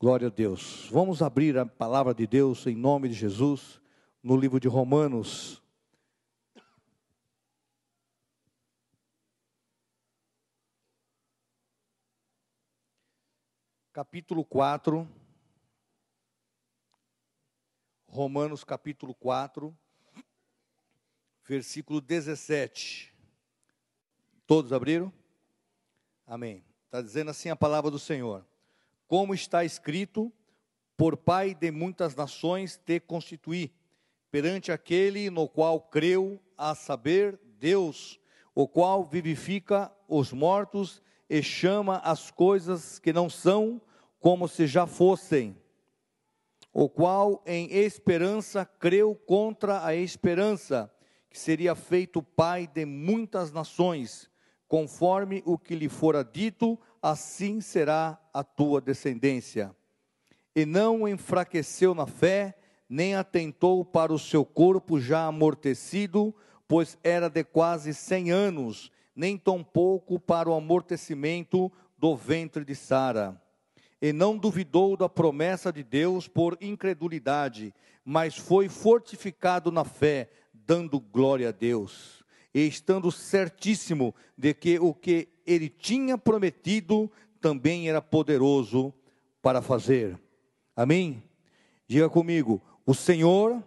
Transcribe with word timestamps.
Glória 0.00 0.28
a 0.28 0.30
Deus. 0.30 0.88
Vamos 0.92 1.22
abrir 1.22 1.58
a 1.58 1.66
palavra 1.66 2.14
de 2.14 2.24
Deus 2.24 2.64
em 2.68 2.76
nome 2.76 3.08
de 3.08 3.14
Jesus 3.14 3.80
no 4.22 4.36
livro 4.36 4.60
de 4.60 4.68
Romanos. 4.68 5.60
Capítulo 13.92 14.44
4. 14.44 15.08
Romanos 18.06 18.62
capítulo 18.62 19.12
4, 19.16 19.76
versículo 21.44 22.00
17. 22.00 23.12
Todos 24.46 24.72
abriram? 24.72 25.12
Amém. 26.24 26.64
Está 26.84 27.02
dizendo 27.02 27.32
assim 27.32 27.50
a 27.50 27.56
palavra 27.56 27.90
do 27.90 27.98
Senhor 27.98 28.47
como 29.08 29.34
está 29.34 29.64
escrito, 29.64 30.30
por 30.96 31.16
Pai 31.16 31.54
de 31.54 31.70
muitas 31.70 32.14
nações 32.14 32.76
te 32.76 33.00
constituí, 33.00 33.72
perante 34.30 34.70
aquele 34.70 35.30
no 35.30 35.48
qual 35.48 35.80
creu, 35.80 36.40
a 36.56 36.74
saber, 36.74 37.40
Deus, 37.58 38.20
o 38.54 38.68
qual 38.68 39.04
vivifica 39.04 39.90
os 40.06 40.32
mortos 40.32 41.00
e 41.30 41.42
chama 41.42 41.98
as 41.98 42.30
coisas 42.30 42.98
que 42.98 43.12
não 43.12 43.30
são 43.30 43.80
como 44.20 44.48
se 44.48 44.66
já 44.66 44.86
fossem, 44.86 45.56
o 46.72 46.88
qual 46.88 47.42
em 47.46 47.72
esperança 47.72 48.64
creu 48.64 49.14
contra 49.14 49.84
a 49.84 49.94
esperança, 49.94 50.92
que 51.30 51.38
seria 51.38 51.74
feito 51.74 52.22
Pai 52.22 52.66
de 52.66 52.84
muitas 52.84 53.52
nações, 53.52 54.28
conforme 54.66 55.42
o 55.46 55.56
que 55.56 55.74
lhe 55.74 55.88
fora 55.88 56.22
dito, 56.22 56.78
assim 57.02 57.60
será 57.60 58.18
a 58.32 58.42
tua 58.42 58.80
descendência. 58.80 59.74
E 60.54 60.66
não 60.66 61.06
enfraqueceu 61.08 61.94
na 61.94 62.06
fé, 62.06 62.58
nem 62.88 63.14
atentou 63.14 63.84
para 63.84 64.12
o 64.12 64.18
seu 64.18 64.44
corpo 64.44 65.00
já 65.00 65.26
amortecido, 65.26 66.34
pois 66.66 66.98
era 67.02 67.28
de 67.28 67.44
quase 67.44 67.94
cem 67.94 68.30
anos, 68.30 68.90
nem 69.14 69.36
tampouco 69.36 70.18
para 70.18 70.48
o 70.48 70.54
amortecimento 70.54 71.70
do 71.96 72.16
ventre 72.16 72.64
de 72.64 72.74
Sara. 72.74 73.40
E 74.00 74.12
não 74.12 74.38
duvidou 74.38 74.96
da 74.96 75.08
promessa 75.08 75.72
de 75.72 75.82
Deus 75.82 76.28
por 76.28 76.56
incredulidade, 76.60 77.74
mas 78.04 78.36
foi 78.36 78.68
fortificado 78.68 79.72
na 79.72 79.84
fé, 79.84 80.30
dando 80.52 81.00
glória 81.00 81.48
a 81.48 81.52
Deus 81.52 82.18
e 82.54 82.66
estando 82.66 83.12
certíssimo 83.12 84.14
de 84.36 84.54
que 84.54 84.78
o 84.78 84.94
que 84.94 85.28
ele 85.52 85.68
tinha 85.68 86.18
prometido 86.18 87.10
também 87.40 87.88
era 87.88 88.02
poderoso 88.02 88.92
para 89.40 89.62
fazer. 89.62 90.18
Amém? 90.76 91.22
Diga 91.86 92.08
comigo: 92.08 92.60
o 92.84 92.94
Senhor 92.94 93.62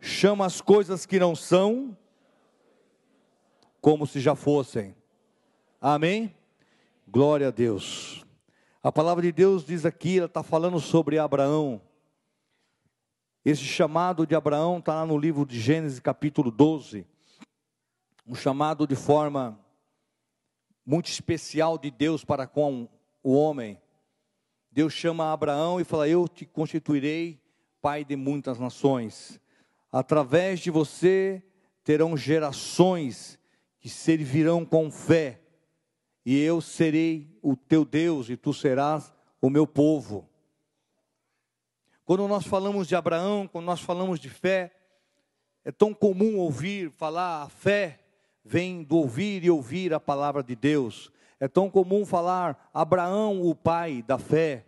chama 0.00 0.44
as 0.44 0.60
coisas 0.60 1.06
que 1.06 1.18
não 1.18 1.34
são 1.34 1.96
como 3.80 4.06
se 4.06 4.20
já 4.20 4.34
fossem. 4.34 4.94
Amém? 5.80 6.34
Glória 7.08 7.48
a 7.48 7.50
Deus. 7.50 8.24
A 8.82 8.90
palavra 8.90 9.22
de 9.22 9.32
Deus 9.32 9.64
diz 9.64 9.84
aqui, 9.84 10.18
ela 10.18 10.26
está 10.26 10.42
falando 10.42 10.78
sobre 10.80 11.18
Abraão. 11.18 11.80
Esse 13.44 13.62
chamado 13.62 14.26
de 14.26 14.34
Abraão 14.34 14.78
está 14.78 14.94
lá 14.94 15.06
no 15.06 15.16
livro 15.16 15.46
de 15.46 15.58
Gênesis, 15.58 16.00
capítulo 16.00 16.50
12 16.50 17.06
um 18.26 18.34
chamado 18.34 18.86
de 18.86 18.96
forma 18.96 19.58
muito 20.86 21.10
especial 21.10 21.76
de 21.76 21.90
Deus 21.90 22.24
para 22.24 22.46
com 22.46 22.88
o 23.22 23.34
homem. 23.34 23.82
Deus 24.70 24.92
chama 24.92 25.32
Abraão 25.32 25.80
e 25.80 25.84
fala: 25.84 26.08
Eu 26.08 26.28
te 26.28 26.46
constituirei 26.46 27.42
pai 27.82 28.04
de 28.04 28.14
muitas 28.14 28.58
nações. 28.58 29.40
Através 29.90 30.60
de 30.60 30.70
você 30.70 31.42
terão 31.82 32.16
gerações 32.16 33.38
que 33.80 33.88
servirão 33.88 34.64
com 34.64 34.90
fé, 34.90 35.40
e 36.24 36.40
eu 36.40 36.60
serei 36.60 37.38
o 37.40 37.56
teu 37.56 37.84
Deus 37.84 38.28
e 38.28 38.36
tu 38.36 38.52
serás 38.52 39.12
o 39.40 39.48
meu 39.48 39.66
povo. 39.66 40.28
Quando 42.04 42.26
nós 42.26 42.46
falamos 42.46 42.86
de 42.86 42.96
Abraão, 42.96 43.48
quando 43.48 43.64
nós 43.64 43.80
falamos 43.80 44.18
de 44.18 44.28
fé, 44.28 44.72
é 45.64 45.72
tão 45.72 45.94
comum 45.94 46.36
ouvir 46.36 46.90
falar 46.90 47.42
a 47.42 47.48
fé 47.48 48.05
vem 48.46 48.82
do 48.82 48.96
ouvir 48.96 49.44
e 49.44 49.50
ouvir 49.50 49.92
a 49.92 50.00
palavra 50.00 50.42
de 50.42 50.54
Deus. 50.54 51.10
É 51.38 51.48
tão 51.48 51.68
comum 51.68 52.06
falar 52.06 52.70
Abraão, 52.72 53.42
o 53.42 53.54
pai 53.54 54.02
da 54.02 54.18
fé. 54.18 54.64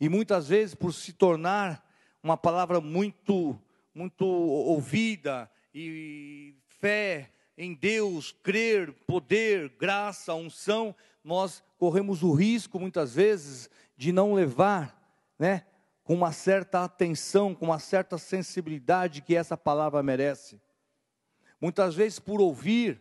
E 0.00 0.08
muitas 0.08 0.48
vezes, 0.48 0.74
por 0.74 0.92
se 0.92 1.12
tornar 1.12 1.86
uma 2.22 2.36
palavra 2.36 2.80
muito, 2.80 3.58
muito 3.94 4.24
ouvida, 4.24 5.50
e 5.74 6.54
fé 6.66 7.30
em 7.56 7.74
Deus, 7.74 8.32
crer, 8.42 8.92
poder, 9.06 9.68
graça, 9.78 10.34
unção, 10.34 10.94
nós 11.22 11.62
corremos 11.78 12.22
o 12.22 12.32
risco, 12.32 12.80
muitas 12.80 13.14
vezes, 13.14 13.70
de 13.96 14.10
não 14.10 14.34
levar, 14.34 14.98
né, 15.38 15.64
com 16.02 16.14
uma 16.14 16.32
certa 16.32 16.82
atenção, 16.82 17.54
com 17.54 17.66
uma 17.66 17.78
certa 17.78 18.18
sensibilidade 18.18 19.22
que 19.22 19.36
essa 19.36 19.56
palavra 19.56 20.02
merece. 20.02 20.60
Muitas 21.62 21.94
vezes 21.94 22.18
por 22.18 22.40
ouvir, 22.40 23.00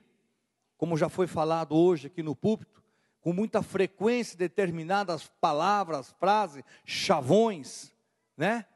como 0.77 0.95
já 0.95 1.09
foi 1.09 1.25
falado 1.25 1.75
hoje 1.75 2.05
aqui 2.05 2.21
no 2.21 2.35
púlpito, 2.35 2.83
com 3.19 3.33
muita 3.33 3.63
frequência 3.63 4.37
determinadas 4.37 5.27
palavras, 5.41 6.11
frases, 6.19 6.63
chavões, 6.85 7.91
né? 8.37 8.67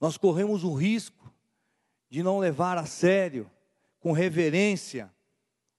Nós 0.00 0.16
corremos 0.16 0.64
o 0.64 0.74
risco 0.74 1.32
de 2.10 2.20
não 2.20 2.40
levar 2.40 2.76
a 2.76 2.86
sério, 2.86 3.48
com 4.00 4.10
reverência, 4.10 5.14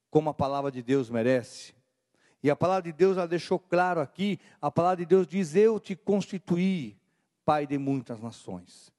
como 0.09 0.29
a 0.29 0.33
palavra 0.33 0.71
de 0.71 0.81
Deus 0.81 1.09
merece. 1.09 1.75
E 2.41 2.49
a 2.49 2.55
palavra 2.55 2.83
de 2.83 2.93
Deus 2.93 3.17
ela 3.17 3.27
deixou 3.27 3.59
claro 3.59 3.99
aqui, 3.99 4.39
a 4.61 4.71
palavra 4.71 4.97
de 4.97 5.05
Deus 5.05 5.27
diz: 5.27 5.55
Eu 5.57 5.77
te 5.77 5.93
constituí 5.93 6.97
pai 7.43 7.67
de 7.67 7.77
muitas 7.77 8.21
nações. 8.21 8.97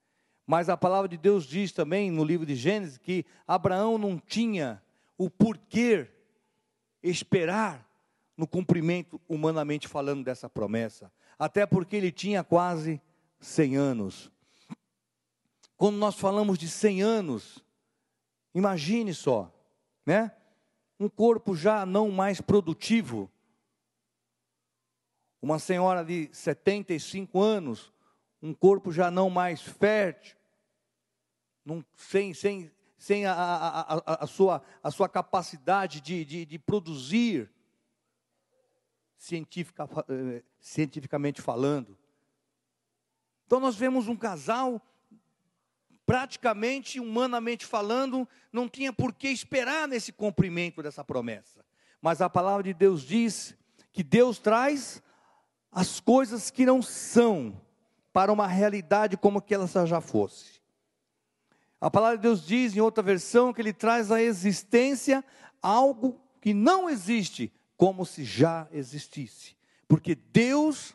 Mas 0.50 0.68
a 0.68 0.76
palavra 0.76 1.08
de 1.08 1.16
Deus 1.16 1.46
diz 1.46 1.70
também 1.70 2.10
no 2.10 2.24
livro 2.24 2.44
de 2.44 2.56
Gênesis 2.56 2.98
que 2.98 3.24
Abraão 3.46 3.96
não 3.96 4.18
tinha 4.18 4.82
o 5.16 5.30
porquê 5.30 6.08
esperar 7.00 7.88
no 8.36 8.48
cumprimento, 8.48 9.20
humanamente 9.28 9.86
falando, 9.86 10.24
dessa 10.24 10.50
promessa. 10.50 11.12
Até 11.38 11.64
porque 11.66 11.94
ele 11.94 12.10
tinha 12.10 12.42
quase 12.42 13.00
100 13.38 13.76
anos. 13.76 14.32
Quando 15.76 15.98
nós 15.98 16.16
falamos 16.16 16.58
de 16.58 16.68
100 16.68 17.00
anos, 17.00 17.64
imagine 18.52 19.14
só, 19.14 19.54
né? 20.04 20.34
Um 20.98 21.08
corpo 21.08 21.54
já 21.54 21.86
não 21.86 22.10
mais 22.10 22.40
produtivo. 22.40 23.30
Uma 25.40 25.60
senhora 25.60 26.04
de 26.04 26.28
75 26.32 27.40
anos, 27.40 27.92
um 28.42 28.52
corpo 28.52 28.90
já 28.90 29.12
não 29.12 29.30
mais 29.30 29.62
fértil, 29.62 30.39
não, 31.70 31.84
sem, 31.94 32.34
sem, 32.34 32.70
sem 32.98 33.26
a, 33.26 33.32
a, 33.32 33.94
a, 33.94 34.24
a, 34.24 34.26
sua, 34.26 34.60
a 34.82 34.90
sua 34.90 35.08
capacidade 35.08 36.00
de, 36.00 36.24
de, 36.24 36.44
de 36.44 36.58
produzir, 36.58 37.48
cientifica, 39.16 39.88
eh, 40.08 40.42
cientificamente 40.58 41.40
falando. 41.40 41.96
Então 43.46 43.60
nós 43.60 43.76
vemos 43.76 44.08
um 44.08 44.16
casal, 44.16 44.82
praticamente, 46.04 46.98
humanamente 46.98 47.64
falando, 47.64 48.28
não 48.52 48.68
tinha 48.68 48.92
por 48.92 49.12
que 49.14 49.28
esperar 49.28 49.86
nesse 49.86 50.12
cumprimento 50.12 50.82
dessa 50.82 51.04
promessa. 51.04 51.64
Mas 52.02 52.20
a 52.20 52.28
palavra 52.28 52.64
de 52.64 52.74
Deus 52.74 53.02
diz 53.02 53.56
que 53.92 54.02
Deus 54.02 54.38
traz 54.38 55.00
as 55.70 56.00
coisas 56.00 56.50
que 56.50 56.66
não 56.66 56.82
são 56.82 57.60
para 58.12 58.32
uma 58.32 58.48
realidade 58.48 59.16
como 59.16 59.40
que 59.40 59.54
ela 59.54 59.68
já 59.86 60.00
fosse. 60.00 60.59
A 61.80 61.90
palavra 61.90 62.18
de 62.18 62.22
Deus 62.22 62.46
diz 62.46 62.76
em 62.76 62.80
outra 62.80 63.02
versão 63.02 63.52
que 63.52 63.62
ele 63.62 63.72
traz 63.72 64.12
à 64.12 64.20
existência 64.20 65.24
algo 65.62 66.20
que 66.40 66.52
não 66.52 66.90
existe, 66.90 67.50
como 67.76 68.04
se 68.04 68.22
já 68.22 68.68
existisse. 68.70 69.56
Porque 69.88 70.14
Deus 70.14 70.94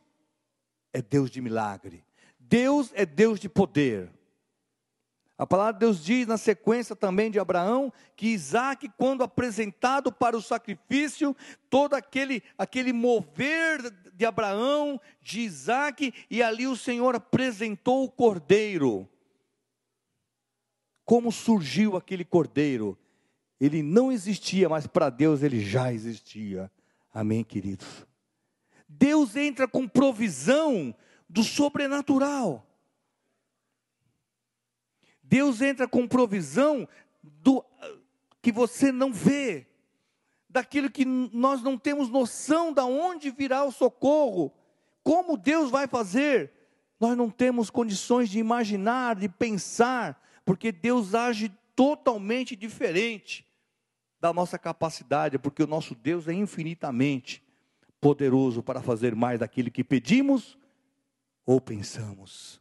é 0.94 1.02
Deus 1.02 1.32
de 1.32 1.42
milagre. 1.42 2.06
Deus 2.40 2.92
é 2.94 3.06
Deus 3.06 3.40
de 3.40 3.50
poder. 3.50 4.12
A 5.38 5.46
palavra 5.46 5.74
de 5.74 5.80
Deus 5.80 6.04
diz 6.04 6.28
na 6.28 6.38
sequência 6.38 6.96
também 6.96 7.30
de 7.30 7.40
Abraão 7.40 7.92
que 8.16 8.28
Isaac, 8.28 8.90
quando 8.98 9.24
apresentado 9.24 10.12
para 10.12 10.38
o 10.38 10.42
sacrifício, 10.42 11.36
todo 11.70 11.96
aquele, 11.96 12.42
aquele 12.58 12.94
mover 12.94 13.82
de 14.14 14.26
Abraão, 14.26 15.02
de 15.22 15.42
Isaac, 15.42 16.14
e 16.30 16.42
ali 16.42 16.68
o 16.68 16.78
Senhor 16.78 17.16
apresentou 17.16 18.06
o 18.06 18.12
cordeiro. 18.12 19.10
Como 21.06 21.31
surgiu 21.31 21.96
aquele 21.96 22.25
cordeiro? 22.25 22.98
Ele 23.62 23.81
não 23.84 24.12
existia, 24.12 24.68
mas 24.68 24.88
para 24.88 25.10
Deus 25.10 25.44
ele 25.44 25.60
já 25.60 25.94
existia. 25.94 26.69
Amém, 27.13 27.44
queridos? 27.44 28.06
Deus 28.90 29.36
entra 29.36 29.68
com 29.68 29.88
provisão 29.88 30.94
do 31.30 31.44
sobrenatural. 31.44 32.68
Deus 35.24 35.62
entra 35.62 35.88
com 35.88 36.07
provisão 36.07 36.88
do 37.24 37.63
que 38.42 38.51
você 38.51 38.92
não 38.92 39.12
vê, 39.12 39.68
daquilo 40.50 40.90
que 40.90 41.04
nós 41.04 41.62
não 41.62 41.78
temos 41.78 42.10
noção 42.10 42.72
de 42.72 42.81
onde 42.81 43.31
virá 43.31 43.63
o 43.63 43.72
socorro. 43.72 44.54
Como 45.04 45.38
Deus 45.38 45.72
vai 45.72 45.88
fazer? 45.88 46.51
Nós 47.00 47.18
não 47.18 47.30
temos 47.30 47.69
condições 47.69 48.30
de 48.30 48.40
imaginar, 48.40 49.16
de 49.16 49.28
pensar, 49.28 50.22
porque 50.45 50.71
Deus 50.71 51.15
age 51.15 51.51
totalmente 51.75 52.56
diferente 52.56 53.45
da 54.19 54.31
nossa 54.31 54.57
capacidade, 54.57 55.38
porque 55.38 55.63
o 55.63 55.68
nosso 55.68 55.94
Deus 55.94 56.27
é 56.27 56.33
infinitamente 56.33 57.44
poderoso 58.00 58.62
para 58.63 58.81
fazer 58.81 59.15
mais 59.15 59.39
daquilo 59.39 59.71
que 59.71 59.83
pedimos 59.83 60.57
ou 61.45 61.59
pensamos. 61.59 62.59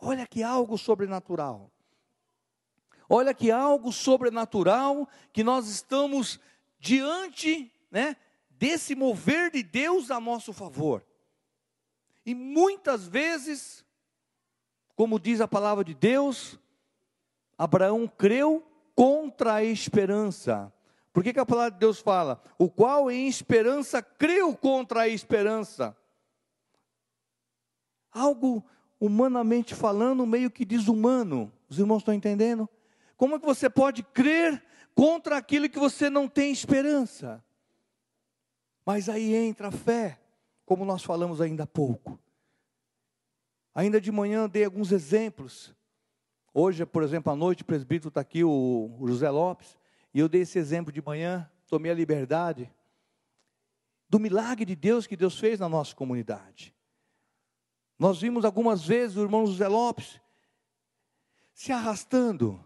Olha 0.00 0.26
que 0.26 0.42
algo 0.42 0.76
sobrenatural. 0.76 1.70
Olha 3.08 3.32
que 3.32 3.50
algo 3.50 3.92
sobrenatural 3.92 5.08
que 5.32 5.44
nós 5.44 5.68
estamos 5.68 6.40
diante, 6.78 7.70
né, 7.90 8.16
desse 8.50 8.94
mover 8.94 9.50
de 9.50 9.62
Deus 9.62 10.10
a 10.10 10.18
nosso 10.18 10.52
favor. 10.52 11.04
E 12.24 12.34
muitas 12.34 13.06
vezes, 13.06 13.84
como 14.94 15.18
diz 15.18 15.40
a 15.40 15.48
palavra 15.48 15.84
de 15.84 15.94
Deus, 15.94 16.58
Abraão 17.62 18.08
creu 18.08 18.60
contra 18.92 19.54
a 19.54 19.64
esperança. 19.64 20.72
Por 21.12 21.22
que, 21.22 21.32
que 21.32 21.38
a 21.38 21.46
palavra 21.46 21.70
de 21.70 21.78
Deus 21.78 22.00
fala? 22.00 22.42
O 22.58 22.68
qual 22.68 23.08
em 23.08 23.28
esperança 23.28 24.02
creu 24.02 24.56
contra 24.56 25.02
a 25.02 25.08
esperança. 25.08 25.96
Algo 28.10 28.64
humanamente 28.98 29.76
falando, 29.76 30.26
meio 30.26 30.50
que 30.50 30.64
desumano. 30.64 31.52
Os 31.68 31.78
irmãos 31.78 31.98
estão 31.98 32.12
entendendo? 32.12 32.68
Como 33.16 33.36
é 33.36 33.38
que 33.38 33.46
você 33.46 33.70
pode 33.70 34.02
crer 34.02 34.60
contra 34.92 35.36
aquilo 35.36 35.68
que 35.68 35.78
você 35.78 36.10
não 36.10 36.26
tem 36.26 36.50
esperança? 36.50 37.44
Mas 38.84 39.08
aí 39.08 39.36
entra 39.36 39.68
a 39.68 39.72
fé, 39.72 40.20
como 40.66 40.84
nós 40.84 41.04
falamos 41.04 41.40
ainda 41.40 41.62
há 41.62 41.66
pouco. 41.68 42.18
Ainda 43.72 44.00
de 44.00 44.10
manhã 44.10 44.48
dei 44.48 44.64
alguns 44.64 44.90
exemplos. 44.90 45.72
Hoje, 46.54 46.84
por 46.84 47.02
exemplo, 47.02 47.32
à 47.32 47.36
noite, 47.36 47.62
o 47.62 47.66
presbítero 47.66 48.08
está 48.08 48.20
aqui, 48.20 48.44
o 48.44 48.98
José 49.06 49.30
Lopes, 49.30 49.78
e 50.12 50.18
eu 50.18 50.28
dei 50.28 50.42
esse 50.42 50.58
exemplo 50.58 50.92
de 50.92 51.00
manhã, 51.00 51.50
tomei 51.66 51.90
a 51.90 51.94
liberdade 51.94 52.70
do 54.08 54.20
milagre 54.20 54.66
de 54.66 54.76
Deus 54.76 55.06
que 55.06 55.16
Deus 55.16 55.38
fez 55.38 55.58
na 55.58 55.68
nossa 55.68 55.94
comunidade. 55.94 56.74
Nós 57.98 58.20
vimos 58.20 58.44
algumas 58.44 58.84
vezes 58.84 59.16
o 59.16 59.22
irmão 59.22 59.46
José 59.46 59.66
Lopes 59.66 60.20
se 61.54 61.72
arrastando, 61.72 62.62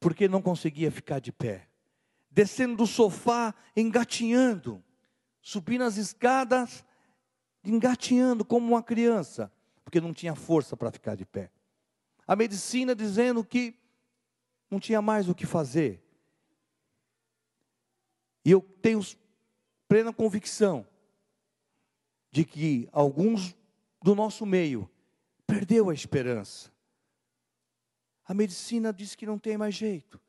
porque 0.00 0.28
não 0.28 0.40
conseguia 0.40 0.90
ficar 0.90 1.18
de 1.18 1.32
pé, 1.32 1.68
descendo 2.30 2.76
do 2.76 2.86
sofá, 2.86 3.54
engatinhando, 3.76 4.82
subindo 5.42 5.84
as 5.84 5.98
escadas, 5.98 6.84
engatinhando 7.62 8.44
como 8.44 8.66
uma 8.66 8.82
criança, 8.82 9.52
porque 9.84 10.00
não 10.00 10.14
tinha 10.14 10.34
força 10.34 10.74
para 10.74 10.90
ficar 10.90 11.14
de 11.14 11.26
pé. 11.26 11.50
A 12.26 12.34
medicina 12.34 12.94
dizendo 12.94 13.44
que 13.44 13.74
não 14.70 14.80
tinha 14.80 15.00
mais 15.00 15.28
o 15.28 15.34
que 15.34 15.46
fazer. 15.46 16.02
E 18.44 18.50
eu 18.50 18.60
tenho 18.60 19.00
plena 19.88 20.12
convicção 20.12 20.86
de 22.30 22.44
que 22.44 22.88
alguns 22.92 23.56
do 24.02 24.14
nosso 24.14 24.44
meio 24.44 24.90
perdeu 25.46 25.88
a 25.88 25.94
esperança. 25.94 26.70
A 28.24 28.34
medicina 28.34 28.92
diz 28.92 29.14
que 29.14 29.24
não 29.24 29.38
tem 29.38 29.56
mais 29.56 29.74
jeito. 29.74 30.20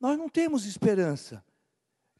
Nós 0.00 0.18
não 0.18 0.28
temos 0.28 0.66
esperança. 0.66 1.44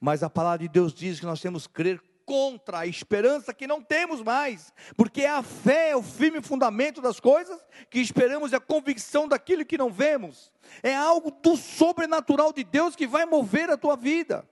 Mas 0.00 0.22
a 0.22 0.30
palavra 0.30 0.60
de 0.60 0.68
Deus 0.68 0.92
diz 0.92 1.18
que 1.18 1.26
nós 1.26 1.40
temos 1.40 1.66
que 1.66 1.72
crer 1.72 2.02
contra 2.26 2.80
a 2.80 2.86
esperança 2.86 3.54
que 3.54 3.68
não 3.68 3.80
temos 3.80 4.20
mais, 4.20 4.74
porque 4.96 5.24
a 5.24 5.42
fé 5.44 5.90
é 5.90 5.96
o 5.96 6.02
firme 6.02 6.42
fundamento 6.42 7.00
das 7.00 7.20
coisas 7.20 7.64
que 7.88 8.00
esperamos 8.00 8.50
e 8.50 8.56
a 8.56 8.60
convicção 8.60 9.28
daquilo 9.28 9.64
que 9.64 9.78
não 9.78 9.90
vemos. 9.90 10.50
É 10.82 10.94
algo 10.94 11.30
do 11.30 11.56
sobrenatural 11.56 12.52
de 12.52 12.64
Deus 12.64 12.96
que 12.96 13.06
vai 13.06 13.24
mover 13.24 13.70
a 13.70 13.76
tua 13.76 13.96
vida. 13.96 14.46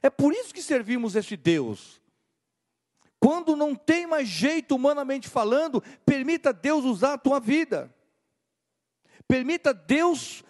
É 0.00 0.08
por 0.08 0.32
isso 0.32 0.54
que 0.54 0.62
servimos 0.62 1.16
esse 1.16 1.36
Deus. 1.36 2.00
Quando 3.18 3.56
não 3.56 3.74
tem 3.74 4.06
mais 4.06 4.28
jeito 4.28 4.76
humanamente 4.76 5.28
falando, 5.28 5.82
permita 6.06 6.52
Deus 6.52 6.84
usar 6.84 7.14
a 7.14 7.18
tua 7.18 7.40
vida. 7.40 7.92
Permita 9.26 9.74
Deus 9.74 10.44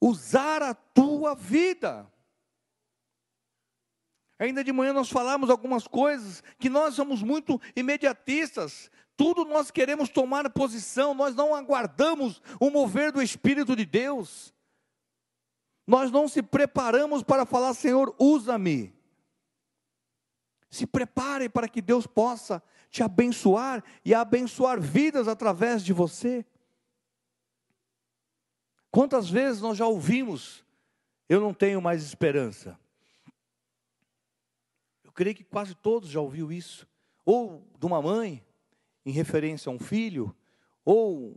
usar 0.00 0.62
a 0.62 0.74
tua 0.74 1.34
vida. 1.34 2.06
Ainda 4.42 4.64
de 4.64 4.72
manhã 4.72 4.92
nós 4.92 5.08
falamos 5.08 5.48
algumas 5.48 5.86
coisas 5.86 6.42
que 6.58 6.68
nós 6.68 6.96
somos 6.96 7.22
muito 7.22 7.60
imediatistas. 7.76 8.90
Tudo 9.16 9.44
nós 9.44 9.70
queremos 9.70 10.08
tomar 10.08 10.50
posição, 10.50 11.14
nós 11.14 11.32
não 11.36 11.54
aguardamos 11.54 12.42
o 12.58 12.68
mover 12.68 13.12
do 13.12 13.22
Espírito 13.22 13.76
de 13.76 13.86
Deus. 13.86 14.52
Nós 15.86 16.10
não 16.10 16.26
se 16.26 16.42
preparamos 16.42 17.22
para 17.22 17.46
falar, 17.46 17.72
Senhor, 17.72 18.12
usa-me. 18.18 18.92
Se 20.68 20.88
prepare 20.88 21.48
para 21.48 21.68
que 21.68 21.80
Deus 21.80 22.04
possa 22.04 22.60
te 22.90 23.00
abençoar 23.00 23.84
e 24.04 24.12
abençoar 24.12 24.80
vidas 24.80 25.28
através 25.28 25.84
de 25.84 25.92
você. 25.92 26.44
Quantas 28.90 29.30
vezes 29.30 29.62
nós 29.62 29.78
já 29.78 29.86
ouvimos, 29.86 30.64
eu 31.28 31.40
não 31.40 31.54
tenho 31.54 31.80
mais 31.80 32.02
esperança. 32.02 32.81
Eu 35.12 35.14
creio 35.14 35.36
que 35.36 35.44
quase 35.44 35.74
todos 35.74 36.08
já 36.08 36.22
ouviu 36.22 36.50
isso. 36.50 36.88
Ou 37.22 37.70
de 37.78 37.84
uma 37.84 38.00
mãe, 38.00 38.42
em 39.04 39.12
referência 39.12 39.68
a 39.68 39.72
um 39.72 39.78
filho, 39.78 40.34
ou 40.86 41.36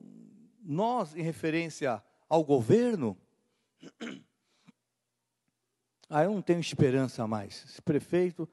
nós 0.63 1.13
em 1.13 1.21
referência 1.21 2.01
ao 2.29 2.43
governo. 2.43 3.17
Ah, 6.07 6.23
eu 6.23 6.31
não 6.31 6.41
tenho 6.41 6.59
esperança 6.59 7.25
mais. 7.25 7.65
Esse 7.67 7.81
prefeito, 7.81 8.47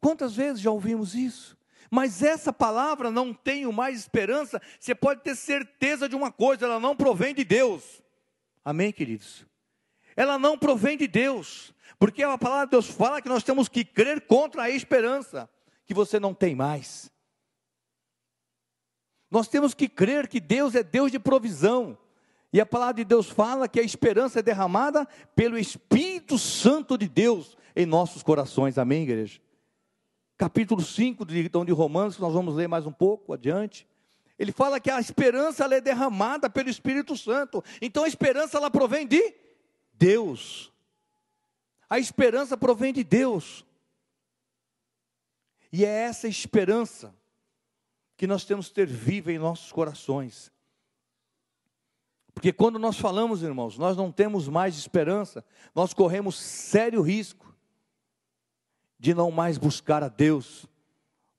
quantas 0.00 0.34
vezes 0.34 0.62
já 0.62 0.70
ouvimos 0.70 1.14
isso? 1.14 1.54
Mas 1.90 2.22
essa 2.22 2.54
palavra 2.54 3.10
não 3.10 3.34
tenho 3.34 3.70
mais 3.70 4.00
esperança, 4.00 4.62
você 4.80 4.94
pode 4.94 5.20
ter 5.20 5.36
certeza 5.36 6.08
de 6.08 6.16
uma 6.16 6.32
coisa, 6.32 6.64
ela 6.64 6.80
não 6.80 6.96
provém 6.96 7.34
de 7.34 7.44
Deus. 7.44 8.02
Amém, 8.64 8.94
queridos? 8.94 9.44
Ela 10.16 10.38
não 10.38 10.56
provém 10.56 10.96
de 10.96 11.06
Deus. 11.06 11.74
Porque 11.98 12.22
a 12.22 12.36
palavra 12.36 12.66
de 12.66 12.72
Deus 12.72 12.88
fala 12.88 13.22
que 13.22 13.28
nós 13.28 13.42
temos 13.42 13.68
que 13.68 13.84
crer 13.84 14.26
contra 14.26 14.62
a 14.62 14.70
esperança 14.70 15.48
que 15.86 15.94
você 15.94 16.18
não 16.18 16.34
tem 16.34 16.54
mais. 16.54 17.10
Nós 19.30 19.48
temos 19.48 19.74
que 19.74 19.88
crer 19.88 20.28
que 20.28 20.40
Deus 20.40 20.74
é 20.74 20.82
Deus 20.82 21.10
de 21.10 21.18
provisão. 21.18 21.98
E 22.52 22.60
a 22.60 22.66
palavra 22.66 22.94
de 22.94 23.04
Deus 23.04 23.28
fala 23.28 23.68
que 23.68 23.80
a 23.80 23.82
esperança 23.82 24.38
é 24.38 24.42
derramada 24.42 25.06
pelo 25.34 25.58
Espírito 25.58 26.38
Santo 26.38 26.96
de 26.96 27.08
Deus 27.08 27.56
em 27.74 27.84
nossos 27.84 28.22
corações. 28.22 28.78
Amém, 28.78 29.02
igreja? 29.02 29.40
Capítulo 30.36 30.82
5 30.82 31.24
de, 31.24 31.40
então, 31.40 31.64
de 31.64 31.72
Romanos, 31.72 32.16
que 32.16 32.22
nós 32.22 32.32
vamos 32.32 32.54
ler 32.54 32.68
mais 32.68 32.86
um 32.86 32.92
pouco 32.92 33.32
adiante. 33.32 33.86
Ele 34.38 34.52
fala 34.52 34.78
que 34.78 34.90
a 34.90 35.00
esperança 35.00 35.64
é 35.64 35.80
derramada 35.80 36.48
pelo 36.50 36.68
Espírito 36.68 37.16
Santo. 37.16 37.64
Então 37.80 38.04
a 38.04 38.08
esperança 38.08 38.58
ela 38.58 38.70
provém 38.70 39.06
de 39.06 39.34
Deus. 39.94 40.72
A 41.88 41.98
esperança 41.98 42.56
provém 42.56 42.92
de 42.92 43.04
Deus. 43.04 43.64
E 45.72 45.84
é 45.84 45.88
essa 45.88 46.26
esperança 46.26 47.14
que 48.16 48.26
nós 48.26 48.44
temos 48.44 48.68
que 48.68 48.74
ter 48.74 48.86
viva 48.86 49.32
em 49.32 49.38
nossos 49.38 49.70
corações. 49.70 50.50
Porque 52.34 52.52
quando 52.52 52.78
nós 52.78 52.98
falamos, 52.98 53.42
irmãos, 53.42 53.78
nós 53.78 53.96
não 53.96 54.12
temos 54.12 54.48
mais 54.48 54.76
esperança, 54.76 55.44
nós 55.74 55.94
corremos 55.94 56.38
sério 56.38 57.00
risco 57.00 57.54
de 58.98 59.14
não 59.14 59.30
mais 59.30 59.58
buscar 59.58 60.02
a 60.02 60.08
Deus 60.08 60.66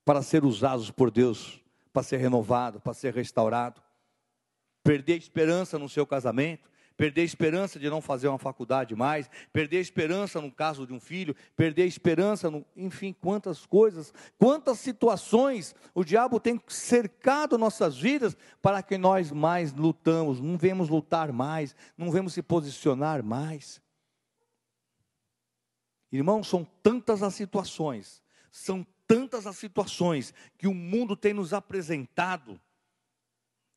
para 0.04 0.22
ser 0.22 0.44
usados 0.44 0.90
por 0.90 1.10
Deus, 1.10 1.60
para 1.92 2.02
ser 2.02 2.16
renovado, 2.16 2.80
para 2.80 2.94
ser 2.94 3.14
restaurado. 3.14 3.82
Perder 4.82 5.14
a 5.14 5.18
esperança 5.18 5.78
no 5.78 5.88
seu 5.88 6.06
casamento, 6.06 6.70
perder 6.98 7.20
a 7.20 7.24
esperança 7.24 7.78
de 7.78 7.88
não 7.88 8.02
fazer 8.02 8.26
uma 8.26 8.40
faculdade 8.40 8.94
mais, 8.96 9.30
perder 9.52 9.78
a 9.78 9.80
esperança 9.80 10.40
no 10.40 10.50
caso 10.50 10.84
de 10.84 10.92
um 10.92 10.98
filho, 10.98 11.34
perder 11.56 11.82
a 11.82 11.86
esperança, 11.86 12.50
no, 12.50 12.66
enfim, 12.76 13.14
quantas 13.18 13.64
coisas, 13.64 14.12
quantas 14.36 14.80
situações 14.80 15.76
o 15.94 16.02
diabo 16.02 16.40
tem 16.40 16.60
cercado 16.66 17.56
nossas 17.56 17.96
vidas 17.96 18.36
para 18.60 18.82
que 18.82 18.98
nós 18.98 19.30
mais 19.30 19.72
lutamos, 19.72 20.40
não 20.40 20.58
vemos 20.58 20.88
lutar 20.88 21.32
mais, 21.32 21.74
não 21.96 22.10
vemos 22.10 22.32
se 22.32 22.42
posicionar 22.42 23.22
mais. 23.22 23.80
Irmãos, 26.10 26.48
são 26.48 26.66
tantas 26.82 27.22
as 27.22 27.34
situações, 27.34 28.20
são 28.50 28.84
tantas 29.06 29.46
as 29.46 29.56
situações 29.56 30.34
que 30.58 30.66
o 30.66 30.74
mundo 30.74 31.14
tem 31.14 31.32
nos 31.32 31.52
apresentado, 31.52 32.60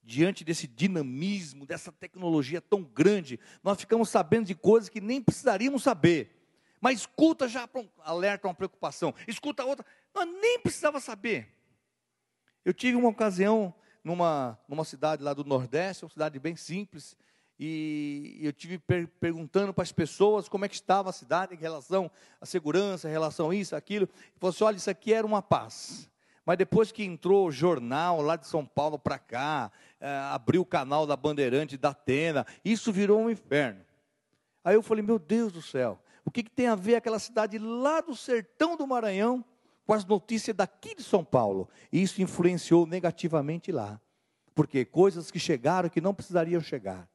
diante 0.03 0.43
desse 0.43 0.67
dinamismo, 0.67 1.65
dessa 1.65 1.91
tecnologia 1.91 2.61
tão 2.61 2.83
grande, 2.83 3.39
nós 3.63 3.79
ficamos 3.79 4.09
sabendo 4.09 4.45
de 4.45 4.55
coisas 4.55 4.89
que 4.89 5.01
nem 5.01 5.21
precisaríamos 5.21 5.83
saber. 5.83 6.37
Mas 6.79 6.99
escuta 6.99 7.47
já 7.47 7.69
alerta 7.99 8.47
uma 8.47 8.53
preocupação, 8.53 9.13
escuta 9.27 9.63
outra, 9.63 9.85
nós 10.13 10.25
nem 10.25 10.59
precisava 10.59 10.99
saber. 10.99 11.47
Eu 12.65 12.73
tive 12.73 12.97
uma 12.97 13.09
ocasião 13.09 13.73
numa, 14.03 14.59
numa 14.67 14.83
cidade 14.83 15.23
lá 15.23 15.33
do 15.33 15.43
Nordeste, 15.43 16.03
uma 16.03 16.11
cidade 16.11 16.39
bem 16.39 16.55
simples, 16.55 17.15
e 17.63 18.39
eu 18.41 18.51
tive 18.51 18.79
per 18.79 19.07
perguntando 19.19 19.71
para 19.71 19.83
as 19.83 19.91
pessoas 19.91 20.49
como 20.49 20.65
é 20.65 20.67
que 20.67 20.73
estava 20.73 21.11
a 21.11 21.13
cidade 21.13 21.53
em 21.53 21.57
relação 21.57 22.09
à 22.39 22.45
segurança, 22.47 23.07
em 23.07 23.11
relação 23.11 23.51
a 23.51 23.55
isso, 23.55 23.75
aquilo. 23.75 24.09
E 24.35 24.39
falou 24.39 24.49
assim: 24.49 24.63
olha, 24.63 24.77
isso 24.77 24.89
aqui 24.89 25.13
era 25.13 25.27
uma 25.27 25.43
paz. 25.43 26.09
Mas 26.45 26.57
depois 26.57 26.91
que 26.91 27.03
entrou 27.03 27.47
o 27.47 27.51
jornal 27.51 28.21
lá 28.21 28.35
de 28.35 28.47
São 28.47 28.65
Paulo 28.65 28.97
para 28.97 29.19
cá, 29.19 29.71
é, 29.99 30.07
abriu 30.31 30.61
o 30.61 30.65
canal 30.65 31.05
da 31.05 31.15
Bandeirante 31.15 31.77
da 31.77 31.89
Atena, 31.89 32.45
isso 32.65 32.91
virou 32.91 33.19
um 33.19 33.29
inferno. 33.29 33.81
Aí 34.63 34.75
eu 34.75 34.81
falei: 34.81 35.03
meu 35.03 35.19
Deus 35.19 35.51
do 35.51 35.61
céu, 35.61 36.01
o 36.25 36.31
que, 36.31 36.43
que 36.43 36.51
tem 36.51 36.67
a 36.67 36.75
ver 36.75 36.95
aquela 36.95 37.19
cidade 37.19 37.57
lá 37.57 38.01
do 38.01 38.15
sertão 38.15 38.75
do 38.75 38.87
Maranhão 38.87 39.43
com 39.85 39.93
as 39.93 40.05
notícias 40.05 40.55
daqui 40.55 40.95
de 40.95 41.03
São 41.03 41.23
Paulo? 41.23 41.69
E 41.91 42.01
isso 42.01 42.21
influenciou 42.21 42.85
negativamente 42.85 43.71
lá. 43.71 43.99
Porque 44.53 44.83
coisas 44.83 45.31
que 45.31 45.39
chegaram 45.39 45.89
que 45.89 46.01
não 46.01 46.13
precisariam 46.13 46.61
chegar. 46.61 47.07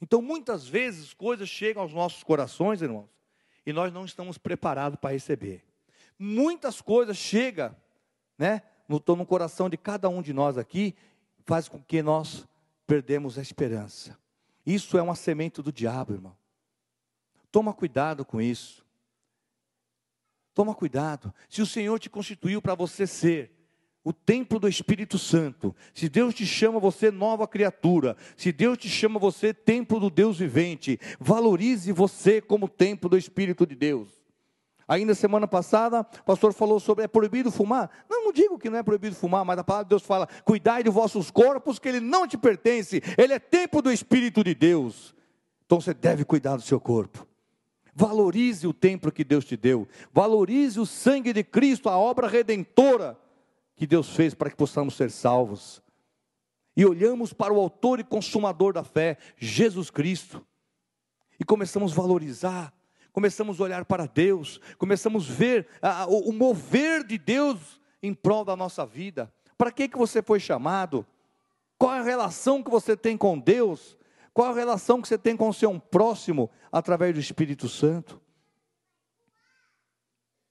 Então, 0.00 0.20
muitas 0.20 0.66
vezes, 0.68 1.14
coisas 1.14 1.48
chegam 1.48 1.82
aos 1.82 1.92
nossos 1.92 2.22
corações, 2.22 2.82
irmãos, 2.82 3.08
e 3.64 3.72
nós 3.72 3.92
não 3.92 4.04
estamos 4.04 4.38
preparados 4.38 4.98
para 4.98 5.12
receber. 5.12 5.64
Muitas 6.18 6.80
coisas 6.80 7.16
chegam, 7.16 7.74
né, 8.38 8.62
no, 8.88 9.02
no 9.14 9.26
coração 9.26 9.68
de 9.68 9.76
cada 9.76 10.08
um 10.08 10.22
de 10.22 10.32
nós 10.32 10.58
aqui, 10.58 10.94
faz 11.44 11.68
com 11.68 11.80
que 11.80 12.02
nós 12.02 12.46
perdemos 12.86 13.38
a 13.38 13.42
esperança. 13.42 14.18
Isso 14.64 14.98
é 14.98 15.02
uma 15.02 15.14
semente 15.14 15.62
do 15.62 15.72
diabo, 15.72 16.12
irmão. 16.12 16.36
Toma 17.50 17.72
cuidado 17.72 18.24
com 18.24 18.40
isso. 18.40 18.84
Toma 20.52 20.74
cuidado. 20.74 21.32
Se 21.48 21.62
o 21.62 21.66
Senhor 21.66 21.98
te 21.98 22.10
constituiu 22.10 22.60
para 22.60 22.74
você 22.74 23.06
ser 23.06 23.52
o 24.02 24.12
templo 24.12 24.58
do 24.58 24.68
Espírito 24.68 25.18
Santo, 25.18 25.74
se 25.92 26.08
Deus 26.08 26.34
te 26.34 26.46
chama 26.46 26.78
você 26.78 27.10
nova 27.10 27.46
criatura, 27.46 28.16
se 28.36 28.52
Deus 28.52 28.78
te 28.78 28.88
chama 28.88 29.18
você 29.18 29.52
templo 29.52 29.98
do 29.98 30.08
Deus 30.08 30.38
vivente, 30.38 30.98
valorize 31.18 31.90
você 31.92 32.40
como 32.40 32.68
templo 32.68 33.10
do 33.10 33.18
Espírito 33.18 33.66
de 33.66 33.74
Deus. 33.74 34.15
Ainda 34.88 35.14
semana 35.14 35.48
passada, 35.48 36.00
o 36.00 36.24
pastor 36.24 36.52
falou 36.52 36.78
sobre 36.78 37.04
é 37.04 37.08
proibido 37.08 37.50
fumar. 37.50 37.90
Não, 38.08 38.26
não 38.26 38.32
digo 38.32 38.58
que 38.58 38.70
não 38.70 38.78
é 38.78 38.82
proibido 38.82 39.16
fumar, 39.16 39.44
mas 39.44 39.58
a 39.58 39.64
palavra 39.64 39.84
de 39.84 39.90
Deus 39.90 40.02
fala: 40.02 40.28
cuidai 40.44 40.84
de 40.84 40.90
vossos 40.90 41.30
corpos, 41.30 41.78
que 41.78 41.88
ele 41.88 42.00
não 42.00 42.26
te 42.26 42.38
pertence, 42.38 43.02
ele 43.18 43.32
é 43.32 43.38
templo 43.38 43.82
do 43.82 43.90
Espírito 43.90 44.44
de 44.44 44.54
Deus. 44.54 45.14
Então 45.64 45.80
você 45.80 45.92
deve 45.92 46.24
cuidar 46.24 46.56
do 46.56 46.62
seu 46.62 46.78
corpo. 46.78 47.26
Valorize 47.92 48.66
o 48.66 48.72
templo 48.72 49.10
que 49.10 49.24
Deus 49.24 49.44
te 49.44 49.56
deu, 49.56 49.88
valorize 50.12 50.78
o 50.78 50.86
sangue 50.86 51.32
de 51.32 51.42
Cristo, 51.42 51.88
a 51.88 51.96
obra 51.96 52.28
redentora 52.28 53.18
que 53.74 53.86
Deus 53.86 54.10
fez 54.14 54.34
para 54.34 54.50
que 54.50 54.56
possamos 54.56 54.94
ser 54.94 55.10
salvos. 55.10 55.82
E 56.76 56.84
olhamos 56.84 57.32
para 57.32 57.52
o 57.52 57.58
autor 57.58 57.98
e 57.98 58.04
consumador 58.04 58.74
da 58.74 58.84
fé, 58.84 59.16
Jesus 59.38 59.90
Cristo, 59.90 60.44
e 61.40 61.44
começamos 61.44 61.92
a 61.92 61.96
valorizar, 61.96 62.75
começamos 63.16 63.58
a 63.58 63.64
olhar 63.64 63.86
para 63.86 64.04
Deus, 64.04 64.60
começamos 64.76 65.30
a 65.30 65.32
ver 65.32 65.66
a, 65.80 66.06
o, 66.06 66.28
o 66.28 66.32
mover 66.34 67.02
de 67.02 67.16
Deus 67.16 67.80
em 68.02 68.12
prol 68.12 68.44
da 68.44 68.54
nossa 68.54 68.84
vida. 68.84 69.32
Para 69.56 69.72
que, 69.72 69.88
que 69.88 69.96
você 69.96 70.20
foi 70.20 70.38
chamado? 70.38 71.06
Qual 71.78 71.94
é 71.94 72.00
a 72.00 72.02
relação 72.02 72.62
que 72.62 72.70
você 72.70 72.94
tem 72.94 73.16
com 73.16 73.38
Deus? 73.38 73.96
Qual 74.34 74.50
a 74.50 74.54
relação 74.54 75.00
que 75.00 75.08
você 75.08 75.16
tem 75.16 75.34
com 75.34 75.48
o 75.48 75.54
seu 75.54 75.80
próximo 75.80 76.50
através 76.70 77.14
do 77.14 77.18
Espírito 77.18 77.70
Santo? 77.70 78.20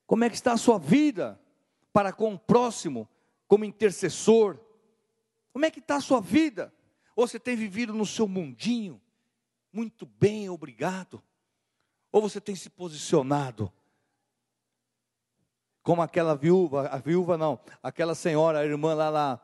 Como 0.07 0.23
é 0.23 0.29
que 0.29 0.35
está 0.35 0.53
a 0.53 0.57
sua 0.57 0.79
vida 0.79 1.39
para 1.93 2.11
com 2.11 2.33
o 2.33 2.39
próximo 2.39 3.07
como 3.47 3.63
intercessor? 3.63 4.57
Como 5.53 5.65
é 5.65 5.69
que 5.69 5.77
está 5.77 5.97
a 5.97 6.01
sua 6.01 6.19
vida? 6.19 6.73
Ou 7.15 7.27
você 7.27 7.39
tem 7.39 7.55
vivido 7.55 7.93
no 7.93 8.07
seu 8.07 8.27
mundinho? 8.27 8.99
Muito 9.71 10.03
bem, 10.03 10.49
obrigado. 10.49 11.21
Ou 12.15 12.21
você 12.21 12.39
tem 12.39 12.55
se 12.55 12.69
posicionado? 12.69 13.69
Como 15.83 16.01
aquela 16.01 16.33
viúva, 16.33 16.87
a 16.87 16.95
viúva 16.95 17.37
não, 17.37 17.59
aquela 17.83 18.15
senhora, 18.15 18.59
a 18.59 18.65
irmã 18.65 18.93
lá, 18.93 19.09
lá 19.09 19.41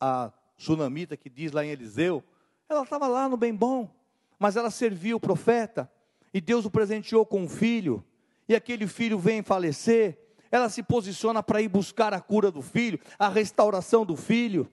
a 0.00 0.32
sunamita 0.56 1.16
que 1.16 1.28
diz 1.28 1.50
lá 1.50 1.64
em 1.64 1.70
Eliseu, 1.70 2.22
ela 2.68 2.84
estava 2.84 3.08
lá 3.08 3.28
no 3.28 3.36
bem 3.36 3.52
bom, 3.52 3.92
mas 4.38 4.54
ela 4.54 4.70
serviu 4.70 5.16
o 5.16 5.20
profeta, 5.20 5.90
e 6.32 6.40
Deus 6.40 6.64
o 6.64 6.70
presenteou 6.70 7.26
com 7.26 7.40
um 7.40 7.48
filho, 7.48 8.04
e 8.48 8.54
aquele 8.54 8.86
filho 8.86 9.18
vem 9.18 9.42
falecer, 9.42 10.16
ela 10.52 10.68
se 10.68 10.84
posiciona 10.84 11.42
para 11.42 11.60
ir 11.60 11.66
buscar 11.66 12.14
a 12.14 12.20
cura 12.20 12.52
do 12.52 12.62
filho, 12.62 13.00
a 13.18 13.28
restauração 13.28 14.06
do 14.06 14.14
filho. 14.14 14.70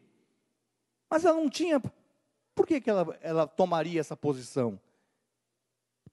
Mas 1.10 1.26
ela 1.26 1.38
não 1.38 1.50
tinha. 1.50 1.82
Por 2.54 2.68
que, 2.68 2.80
que 2.80 2.90
ela, 2.92 3.18
ela 3.20 3.48
tomaria 3.48 4.00
essa 4.00 4.16
posição? 4.16 4.80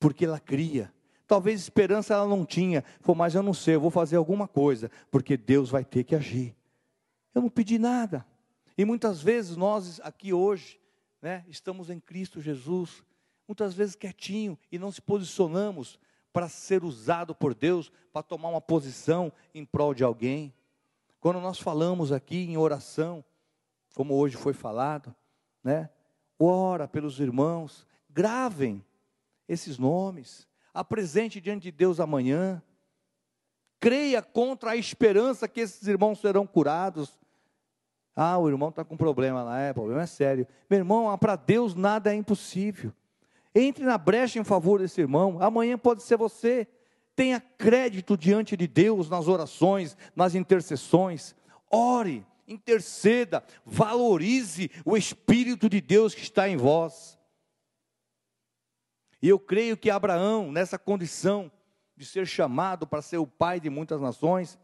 Porque 0.00 0.24
ela 0.24 0.40
cria. 0.40 0.90
Talvez 1.32 1.62
esperança 1.62 2.12
ela 2.12 2.26
não 2.26 2.44
tinha. 2.44 2.84
Falou, 3.00 3.16
mas 3.16 3.34
eu 3.34 3.42
não 3.42 3.54
sei, 3.54 3.74
eu 3.74 3.80
vou 3.80 3.90
fazer 3.90 4.16
alguma 4.16 4.46
coisa, 4.46 4.90
porque 5.10 5.34
Deus 5.34 5.70
vai 5.70 5.82
ter 5.82 6.04
que 6.04 6.14
agir. 6.14 6.54
Eu 7.34 7.40
não 7.40 7.48
pedi 7.48 7.78
nada. 7.78 8.26
E 8.76 8.84
muitas 8.84 9.22
vezes 9.22 9.56
nós 9.56 9.98
aqui 10.00 10.34
hoje, 10.34 10.78
né, 11.22 11.42
estamos 11.48 11.88
em 11.88 11.98
Cristo 11.98 12.38
Jesus, 12.38 13.02
muitas 13.48 13.72
vezes 13.72 13.94
quietinho 13.94 14.58
e 14.70 14.78
não 14.78 14.92
se 14.92 15.00
posicionamos 15.00 15.98
para 16.34 16.50
ser 16.50 16.84
usado 16.84 17.34
por 17.34 17.54
Deus 17.54 17.90
para 18.12 18.22
tomar 18.22 18.50
uma 18.50 18.60
posição 18.60 19.32
em 19.54 19.64
prol 19.64 19.94
de 19.94 20.04
alguém. 20.04 20.52
Quando 21.18 21.40
nós 21.40 21.58
falamos 21.58 22.12
aqui 22.12 22.44
em 22.44 22.58
oração, 22.58 23.24
como 23.94 24.12
hoje 24.12 24.36
foi 24.36 24.52
falado, 24.52 25.16
né? 25.64 25.88
Ora 26.38 26.86
pelos 26.86 27.20
irmãos, 27.20 27.86
gravem 28.10 28.84
esses 29.48 29.78
nomes, 29.78 30.46
apresente 30.72 31.40
diante 31.40 31.64
de 31.64 31.72
Deus 31.72 32.00
amanhã. 32.00 32.62
Creia 33.80 34.22
contra 34.22 34.70
a 34.70 34.76
esperança 34.76 35.48
que 35.48 35.60
esses 35.60 35.86
irmãos 35.86 36.20
serão 36.20 36.46
curados. 36.46 37.20
Ah, 38.14 38.38
o 38.38 38.48
irmão 38.48 38.68
está 38.68 38.84
com 38.84 38.96
problema 38.96 39.42
lá, 39.42 39.58
é, 39.58 39.72
problema 39.72 40.02
é 40.02 40.06
sério. 40.06 40.46
Meu 40.68 40.78
irmão, 40.78 41.16
para 41.18 41.34
Deus 41.34 41.74
nada 41.74 42.12
é 42.12 42.14
impossível. 42.14 42.92
Entre 43.54 43.84
na 43.84 43.98
brecha 43.98 44.38
em 44.38 44.44
favor 44.44 44.80
desse 44.80 45.00
irmão. 45.00 45.38
Amanhã 45.40 45.76
pode 45.76 46.02
ser 46.02 46.16
você. 46.16 46.66
Tenha 47.14 47.40
crédito 47.40 48.16
diante 48.16 48.56
de 48.56 48.66
Deus 48.66 49.10
nas 49.10 49.28
orações, 49.28 49.96
nas 50.16 50.34
intercessões. 50.34 51.34
Ore, 51.70 52.24
interceda, 52.46 53.42
valorize 53.64 54.70
o 54.84 54.96
Espírito 54.96 55.68
de 55.68 55.80
Deus 55.80 56.14
que 56.14 56.22
está 56.22 56.48
em 56.48 56.56
vós. 56.56 57.18
E 59.22 59.28
eu 59.28 59.38
creio 59.38 59.76
que 59.76 59.88
Abraão, 59.88 60.50
nessa 60.50 60.76
condição 60.76 61.50
de 61.96 62.04
ser 62.04 62.26
chamado 62.26 62.86
para 62.86 63.00
ser 63.00 63.18
o 63.18 63.26
pai 63.26 63.60
de 63.60 63.70
muitas 63.70 64.00
nações, 64.00 64.58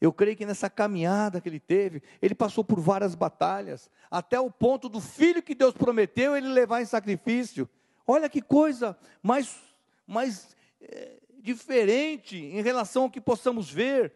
eu 0.00 0.12
creio 0.12 0.36
que 0.36 0.46
nessa 0.46 0.70
caminhada 0.70 1.40
que 1.40 1.48
ele 1.48 1.60
teve, 1.60 2.02
ele 2.20 2.34
passou 2.34 2.64
por 2.64 2.80
várias 2.80 3.14
batalhas, 3.14 3.90
até 4.10 4.38
o 4.38 4.50
ponto 4.50 4.88
do 4.88 5.00
filho 5.00 5.42
que 5.42 5.54
Deus 5.54 5.74
prometeu 5.74 6.36
ele 6.36 6.48
levar 6.48 6.80
em 6.80 6.86
sacrifício. 6.86 7.68
Olha 8.06 8.28
que 8.28 8.40
coisa 8.40 8.96
mais, 9.22 9.60
mais 10.06 10.56
é, 10.80 11.20
diferente 11.40 12.36
em 12.36 12.62
relação 12.62 13.04
ao 13.04 13.10
que 13.10 13.20
possamos 13.20 13.70
ver. 13.70 14.12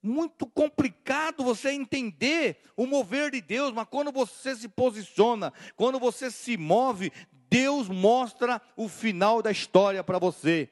Muito 0.00 0.46
complicado 0.46 1.42
você 1.42 1.70
entender 1.70 2.58
o 2.76 2.86
mover 2.86 3.32
de 3.32 3.40
Deus, 3.40 3.72
mas 3.72 3.88
quando 3.88 4.12
você 4.12 4.54
se 4.54 4.68
posiciona, 4.68 5.52
quando 5.76 5.98
você 5.98 6.30
se 6.30 6.56
move, 6.56 7.12
Deus 7.50 7.88
mostra 7.88 8.60
o 8.76 8.88
final 8.88 9.40
da 9.42 9.50
história 9.50 10.04
para 10.04 10.18
você. 10.18 10.70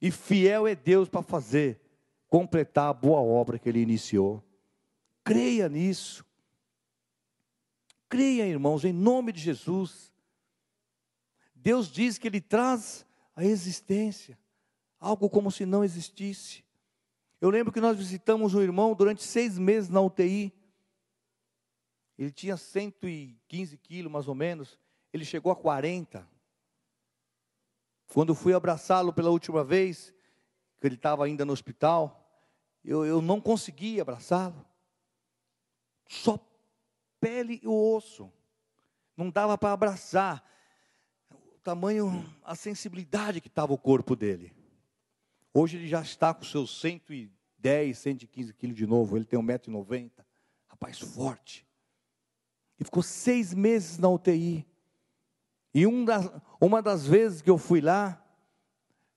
E 0.00 0.10
fiel 0.10 0.66
é 0.66 0.74
Deus 0.74 1.08
para 1.08 1.22
fazer, 1.22 1.80
completar 2.28 2.90
a 2.90 2.92
boa 2.92 3.20
obra 3.20 3.58
que 3.58 3.68
Ele 3.68 3.80
iniciou. 3.80 4.42
Creia 5.22 5.68
nisso. 5.68 6.24
Creia, 8.08 8.46
irmãos, 8.46 8.84
em 8.84 8.92
nome 8.92 9.32
de 9.32 9.40
Jesus. 9.40 10.12
Deus 11.54 11.90
diz 11.90 12.18
que 12.18 12.28
Ele 12.28 12.40
traz 12.40 13.06
a 13.34 13.44
existência, 13.44 14.38
algo 15.00 15.30
como 15.30 15.50
se 15.50 15.64
não 15.64 15.82
existisse. 15.82 16.64
Eu 17.40 17.50
lembro 17.50 17.72
que 17.72 17.80
nós 17.80 17.96
visitamos 17.96 18.54
um 18.54 18.62
irmão 18.62 18.94
durante 18.94 19.22
seis 19.22 19.58
meses 19.58 19.88
na 19.88 20.00
UTI. 20.00 20.52
Ele 22.18 22.30
tinha 22.30 22.56
115 22.56 23.76
quilos, 23.78 24.12
mais 24.12 24.28
ou 24.28 24.34
menos. 24.34 24.78
Ele 25.14 25.24
chegou 25.24 25.52
a 25.52 25.56
40. 25.56 26.28
Quando 28.12 28.34
fui 28.34 28.52
abraçá-lo 28.52 29.12
pela 29.12 29.30
última 29.30 29.62
vez, 29.62 30.12
que 30.80 30.88
ele 30.88 30.96
estava 30.96 31.24
ainda 31.24 31.44
no 31.44 31.52
hospital, 31.52 32.28
eu, 32.84 33.06
eu 33.06 33.22
não 33.22 33.40
conseguia 33.40 34.02
abraçá-lo. 34.02 34.66
Só 36.08 36.36
pele 37.20 37.60
e 37.62 37.68
osso. 37.68 38.28
Não 39.16 39.30
dava 39.30 39.56
para 39.56 39.72
abraçar. 39.72 40.44
O 41.30 41.58
tamanho, 41.62 42.28
a 42.42 42.56
sensibilidade 42.56 43.40
que 43.40 43.46
estava 43.46 43.72
o 43.72 43.78
corpo 43.78 44.16
dele. 44.16 44.52
Hoje 45.52 45.76
ele 45.76 45.86
já 45.86 46.02
está 46.02 46.34
com 46.34 46.42
seus 46.42 46.80
110, 46.80 47.96
115 47.96 48.52
quilos 48.52 48.76
de 48.76 48.84
novo. 48.84 49.16
Ele 49.16 49.24
tem 49.24 49.38
1,90m. 49.38 50.10
Rapaz 50.66 50.98
forte. 50.98 51.64
E 52.80 52.84
ficou 52.84 53.00
seis 53.00 53.54
meses 53.54 53.96
na 53.96 54.08
UTI. 54.08 54.66
E 55.74 55.86
um 55.86 56.04
das, 56.04 56.30
uma 56.60 56.80
das 56.80 57.04
vezes 57.06 57.42
que 57.42 57.50
eu 57.50 57.58
fui 57.58 57.80
lá, 57.80 58.24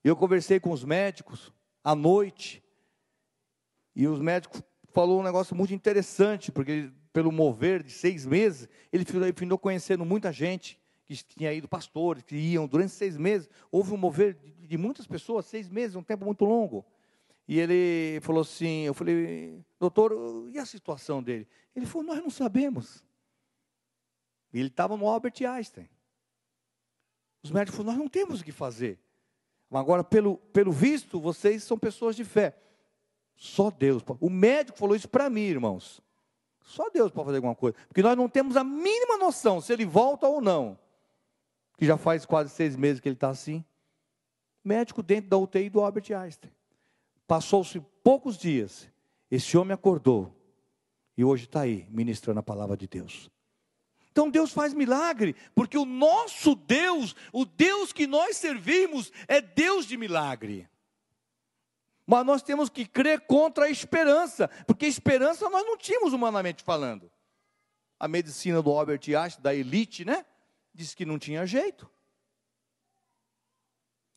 eu 0.02 0.16
conversei 0.16 0.58
com 0.58 0.72
os 0.72 0.82
médicos 0.82 1.52
à 1.84 1.94
noite. 1.94 2.62
E 3.94 4.08
os 4.08 4.20
médicos 4.20 4.62
falou 4.92 5.20
um 5.20 5.22
negócio 5.22 5.54
muito 5.54 5.72
interessante, 5.72 6.50
porque 6.50 6.90
pelo 7.12 7.30
mover 7.30 7.82
de 7.82 7.92
seis 7.92 8.26
meses, 8.26 8.68
ele 8.92 9.04
ficou 9.04 9.58
conhecendo 9.58 10.04
muita 10.04 10.32
gente 10.32 10.80
que 11.04 11.14
tinha 11.16 11.52
ido 11.52 11.68
pastores, 11.68 12.22
que 12.22 12.36
iam 12.36 12.66
durante 12.66 12.92
seis 12.92 13.16
meses. 13.16 13.48
Houve 13.70 13.94
um 13.94 13.96
mover 13.96 14.34
de, 14.34 14.66
de 14.66 14.76
muitas 14.76 15.06
pessoas, 15.06 15.46
seis 15.46 15.68
meses, 15.68 15.96
um 15.96 16.02
tempo 16.02 16.24
muito 16.24 16.44
longo. 16.44 16.84
E 17.46 17.58
ele 17.58 18.20
falou 18.20 18.42
assim, 18.42 18.82
eu 18.82 18.92
falei, 18.92 19.64
doutor, 19.80 20.12
e 20.52 20.58
a 20.58 20.66
situação 20.66 21.22
dele? 21.22 21.48
Ele 21.74 21.86
falou, 21.86 22.08
nós 22.08 22.22
não 22.22 22.28
sabemos. 22.28 23.02
Ele 24.52 24.68
estava 24.68 24.96
no 24.96 25.08
Albert 25.08 25.34
Einstein. 25.48 25.88
Os 27.42 27.50
médicos 27.50 27.76
falaram, 27.76 27.98
nós 27.98 28.04
não 28.04 28.08
temos 28.08 28.40
o 28.40 28.44
que 28.44 28.52
fazer. 28.52 28.98
Agora, 29.70 30.02
pelo, 30.02 30.38
pelo 30.52 30.72
visto, 30.72 31.20
vocês 31.20 31.62
são 31.62 31.78
pessoas 31.78 32.16
de 32.16 32.24
fé. 32.24 32.56
Só 33.36 33.70
Deus. 33.70 34.02
O 34.20 34.30
médico 34.30 34.78
falou 34.78 34.96
isso 34.96 35.08
para 35.08 35.30
mim, 35.30 35.42
irmãos. 35.42 36.02
Só 36.62 36.90
Deus 36.90 37.10
pode 37.10 37.26
fazer 37.26 37.36
alguma 37.36 37.54
coisa. 37.54 37.76
Porque 37.86 38.02
nós 38.02 38.16
não 38.16 38.28
temos 38.28 38.56
a 38.56 38.64
mínima 38.64 39.16
noção 39.16 39.60
se 39.60 39.72
ele 39.72 39.86
volta 39.86 40.26
ou 40.26 40.40
não. 40.40 40.78
Que 41.76 41.86
já 41.86 41.96
faz 41.96 42.26
quase 42.26 42.50
seis 42.50 42.76
meses 42.76 43.00
que 43.00 43.08
ele 43.08 43.16
está 43.16 43.28
assim. 43.28 43.64
Médico 44.64 45.02
dentro 45.02 45.30
da 45.30 45.38
UTI 45.38 45.70
do 45.70 45.80
Albert 45.80 46.10
Einstein. 46.12 46.52
Passou-se 47.26 47.80
poucos 48.02 48.36
dias. 48.36 48.90
Esse 49.30 49.56
homem 49.56 49.72
acordou. 49.72 50.34
E 51.16 51.24
hoje 51.24 51.44
está 51.44 51.60
aí, 51.60 51.86
ministrando 51.90 52.40
a 52.40 52.42
palavra 52.42 52.76
de 52.76 52.86
Deus. 52.86 53.30
Então 54.10 54.30
Deus 54.30 54.52
faz 54.52 54.74
milagre, 54.74 55.36
porque 55.54 55.78
o 55.78 55.84
nosso 55.84 56.54
Deus, 56.54 57.14
o 57.32 57.44
Deus 57.44 57.92
que 57.92 58.06
nós 58.06 58.36
servimos, 58.36 59.12
é 59.26 59.40
Deus 59.40 59.86
de 59.86 59.96
milagre. 59.96 60.68
Mas 62.06 62.24
nós 62.24 62.42
temos 62.42 62.70
que 62.70 62.86
crer 62.86 63.20
contra 63.20 63.66
a 63.66 63.70
esperança, 63.70 64.48
porque 64.66 64.86
esperança 64.86 65.48
nós 65.50 65.64
não 65.64 65.76
tínhamos 65.76 66.12
humanamente 66.12 66.62
falando. 66.62 67.10
A 68.00 68.08
medicina 68.08 68.62
do 68.62 68.70
Albert 68.70 69.02
Einstein, 69.08 69.42
da 69.42 69.54
elite, 69.54 70.04
né? 70.04 70.24
Disse 70.72 70.96
que 70.96 71.04
não 71.04 71.18
tinha 71.18 71.44
jeito. 71.44 71.90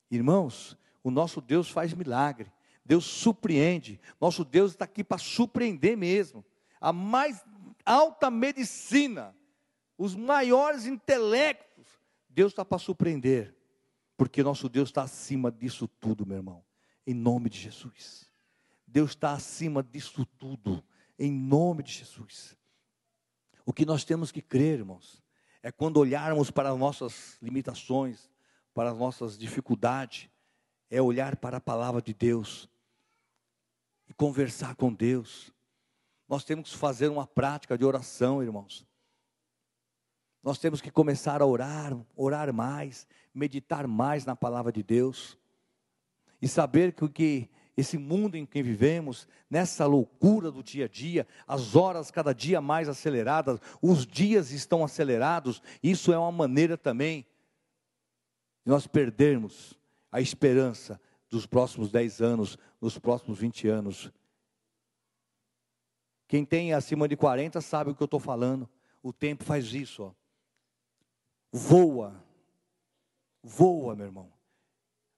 Irmãos, 0.10 0.78
o 1.04 1.12
nosso 1.12 1.42
Deus 1.42 1.70
faz 1.70 1.94
milagre. 1.94 2.52
Deus 2.86 3.06
surpreende. 3.06 4.00
Nosso 4.20 4.44
Deus 4.44 4.72
está 4.72 4.86
aqui 4.86 5.04
para 5.04 5.18
surpreender 5.18 5.98
mesmo. 5.98 6.46
A 6.80 6.94
mais 6.94 7.44
alta 7.86 8.30
medicina, 8.32 9.36
os 10.04 10.16
maiores 10.16 10.86
intelectos, 10.86 11.86
Deus 12.30 12.52
está 12.52 12.64
para 12.64 12.78
surpreender. 12.78 13.56
Porque 14.18 14.44
nosso 14.44 14.70
Deus 14.70 14.90
está 14.90 15.04
acima 15.04 15.52
disso 15.52 15.88
tudo, 15.88 16.26
meu 16.26 16.38
irmão 16.38 16.64
em 17.06 17.14
nome 17.14 17.50
de 17.50 17.60
Jesus. 17.60 18.30
Deus 18.86 19.12
está 19.12 19.34
acima 19.34 19.82
disso 19.82 20.26
tudo, 20.38 20.84
em 21.18 21.32
nome 21.32 21.84
de 21.84 21.92
Jesus. 21.92 22.58
O 23.66 23.74
que 23.74 23.86
nós 23.86 24.04
temos 24.04 24.32
que 24.32 24.42
crer, 24.42 24.80
irmãos, 24.80 25.22
é 25.64 25.72
quando 25.72 25.98
olharmos 25.98 26.52
para 26.52 26.72
as 26.72 26.78
nossas 26.78 27.38
limitações, 27.42 28.30
para 28.74 28.92
as 28.92 28.98
nossas 28.98 29.38
dificuldades, 29.38 30.30
é 30.90 31.02
olhar 31.02 31.38
para 31.38 31.58
a 31.58 31.62
palavra 31.62 32.02
de 32.02 32.14
Deus 32.14 32.68
e 34.08 34.14
conversar 34.14 34.76
com 34.76 34.92
Deus. 34.94 35.52
Nós 36.28 36.44
temos 36.44 36.72
que 36.72 36.78
fazer 36.78 37.08
uma 37.10 37.28
prática 37.28 37.78
de 37.78 37.86
oração, 37.86 38.42
irmãos. 38.44 38.86
Nós 40.44 40.58
temos 40.58 40.82
que 40.82 40.90
começar 40.90 41.42
a 41.42 41.46
orar, 41.46 41.96
orar 42.16 42.52
mais, 42.54 43.08
meditar 43.34 43.88
mais 43.88 44.26
na 44.26 44.36
palavra 44.36 44.72
de 44.72 44.82
Deus 44.82 45.38
e 46.42 46.48
saber 46.48 46.94
que, 46.94 47.08
que 47.10 47.50
esse 47.78 47.98
mundo 47.98 48.36
em 48.36 48.46
que 48.46 48.62
vivemos, 48.64 49.28
nessa 49.50 49.86
loucura 49.86 50.52
do 50.52 50.64
dia 50.64 50.86
a 50.86 50.88
dia, 50.88 51.28
as 51.48 51.76
horas 51.76 52.10
cada 52.10 52.34
dia 52.34 52.60
mais 52.60 52.90
aceleradas, 52.90 53.60
os 53.82 54.06
dias 54.06 54.52
estão 54.52 54.84
acelerados, 54.84 55.62
isso 55.82 56.12
é 56.12 56.18
uma 56.18 56.32
maneira 56.32 56.78
também 56.78 57.26
de 58.66 58.72
nós 58.72 58.88
perdermos 58.88 59.80
a 60.12 60.20
esperança 60.20 61.00
dos 61.30 61.46
próximos 61.46 61.92
10 61.92 62.22
anos, 62.22 62.58
dos 62.80 62.98
próximos 62.98 63.38
20 63.40 63.68
anos. 63.68 64.12
Quem 66.28 66.44
tem 66.44 66.74
acima 66.74 67.08
de 67.08 67.16
40 67.16 67.62
sabe 67.62 67.92
o 67.92 67.96
que 67.96 68.02
eu 68.02 68.06
estou 68.06 68.20
falando. 68.20 68.70
O 69.04 69.14
tempo 69.14 69.44
faz 69.44 69.74
isso, 69.74 70.04
ó. 70.04 70.21
Voa. 71.52 72.24
Voa, 73.44 73.96
meu 73.96 74.06
irmão. 74.06 74.32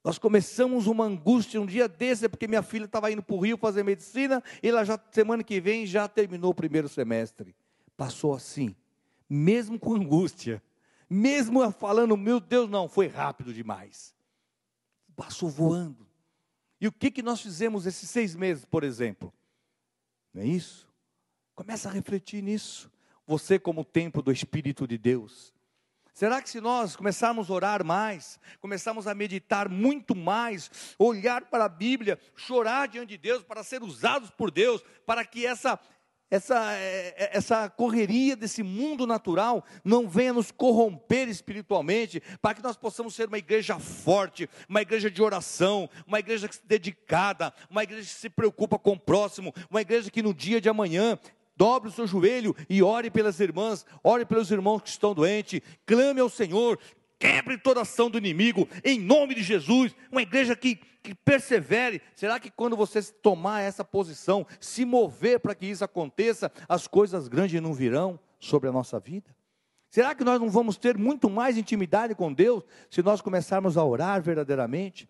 Nós 0.03 0.17
começamos 0.17 0.87
uma 0.87 1.05
angústia 1.05 1.61
um 1.61 1.65
dia 1.65 1.87
desse, 1.87 2.25
é 2.25 2.27
porque 2.27 2.47
minha 2.47 2.61
filha 2.61 2.85
estava 2.85 3.09
indo 3.11 3.23
para 3.23 3.35
o 3.35 3.39
Rio 3.39 3.57
fazer 3.57 3.83
medicina, 3.83 4.43
e 4.61 4.67
ela 4.67 4.83
já, 4.83 4.99
semana 5.11 5.43
que 5.43 5.61
vem, 5.61 5.85
já 5.85 6.07
terminou 6.09 6.51
o 6.51 6.55
primeiro 6.55 6.89
semestre. 6.89 7.55
Passou 7.95 8.33
assim, 8.33 8.75
mesmo 9.29 9.79
com 9.79 9.93
angústia, 9.93 10.61
mesmo 11.09 11.69
falando, 11.71 12.17
meu 12.17 12.39
Deus, 12.39 12.69
não, 12.69 12.89
foi 12.89 13.07
rápido 13.07 13.53
demais. 13.53 14.13
Passou 15.15 15.49
voando. 15.49 16.05
E 16.81 16.87
o 16.87 16.91
que, 16.91 17.09
que 17.09 17.21
nós 17.21 17.39
fizemos 17.39 17.85
esses 17.85 18.09
seis 18.09 18.35
meses, 18.35 18.65
por 18.65 18.83
exemplo? 18.83 19.33
Não 20.33 20.41
é 20.41 20.45
isso? 20.45 20.91
Começa 21.55 21.87
a 21.87 21.91
refletir 21.91 22.41
nisso. 22.41 22.91
Você, 23.25 23.57
como 23.57 23.85
templo 23.85 24.21
do 24.21 24.33
Espírito 24.33 24.85
de 24.85 24.97
Deus, 24.97 25.52
Será 26.13 26.41
que 26.41 26.49
se 26.49 26.61
nós 26.61 26.95
começarmos 26.95 27.49
a 27.49 27.53
orar 27.53 27.83
mais, 27.83 28.39
começarmos 28.61 29.07
a 29.07 29.15
meditar 29.15 29.67
muito 29.67 30.15
mais, 30.15 30.69
olhar 30.99 31.45
para 31.45 31.65
a 31.65 31.69
Bíblia, 31.69 32.19
chorar 32.35 32.87
diante 32.87 33.09
de 33.09 33.17
Deus 33.17 33.43
para 33.43 33.63
ser 33.63 33.81
usados 33.81 34.29
por 34.29 34.51
Deus, 34.51 34.83
para 35.07 35.25
que 35.25 35.45
essa 35.45 35.79
essa, 36.33 36.73
é, 36.73 37.29
essa 37.31 37.69
correria 37.69 38.35
desse 38.35 38.63
mundo 38.63 39.05
natural 39.05 39.63
não 39.83 40.09
venha 40.09 40.33
nos 40.33 40.49
corromper 40.49 41.29
espiritualmente, 41.29 42.23
para 42.41 42.55
que 42.55 42.63
nós 42.63 42.75
possamos 42.75 43.13
ser 43.13 43.27
uma 43.27 43.37
igreja 43.37 43.77
forte, 43.77 44.49
uma 44.67 44.81
igreja 44.81 45.11
de 45.11 45.21
oração, 45.21 45.87
uma 46.07 46.17
igreja 46.17 46.49
dedicada, 46.63 47.53
uma 47.69 47.83
igreja 47.83 48.01
que 48.01 48.19
se 48.19 48.31
preocupa 48.31 48.79
com 48.79 48.93
o 48.93 48.99
próximo, 48.99 49.53
uma 49.69 49.81
igreja 49.81 50.09
que 50.09 50.23
no 50.23 50.33
dia 50.33 50.59
de 50.59 50.67
amanhã 50.67 51.19
dobre 51.55 51.89
o 51.89 51.91
seu 51.91 52.07
joelho 52.07 52.55
e 52.69 52.81
ore 52.81 53.09
pelas 53.09 53.39
irmãs, 53.39 53.85
ore 54.03 54.25
pelos 54.25 54.51
irmãos 54.51 54.81
que 54.81 54.89
estão 54.89 55.13
doentes, 55.13 55.61
clame 55.85 56.19
ao 56.19 56.29
Senhor, 56.29 56.79
quebre 57.19 57.57
toda 57.57 57.81
ação 57.81 58.09
do 58.09 58.17
inimigo, 58.17 58.67
em 58.83 58.99
nome 58.99 59.35
de 59.35 59.43
Jesus, 59.43 59.95
uma 60.11 60.21
igreja 60.21 60.55
que, 60.55 60.75
que 61.01 61.15
persevere. 61.15 62.01
Será 62.15 62.39
que 62.39 62.51
quando 62.51 62.75
você 62.75 63.01
tomar 63.01 63.61
essa 63.61 63.83
posição, 63.83 64.45
se 64.59 64.83
mover 64.83 65.39
para 65.39 65.55
que 65.55 65.65
isso 65.65 65.83
aconteça, 65.85 66.51
as 66.67 66.87
coisas 66.87 67.27
grandes 67.27 67.61
não 67.61 67.73
virão 67.73 68.19
sobre 68.39 68.67
a 68.67 68.73
nossa 68.73 68.99
vida? 68.99 69.33
Será 69.89 70.15
que 70.15 70.23
nós 70.23 70.41
não 70.41 70.49
vamos 70.49 70.75
ter 70.75 70.97
muito 70.97 71.29
mais 71.29 71.57
intimidade 71.57 72.15
com 72.15 72.33
Deus 72.33 72.63
se 72.89 73.03
nós 73.03 73.21
começarmos 73.21 73.77
a 73.77 73.85
orar 73.85 74.21
verdadeiramente 74.21 75.07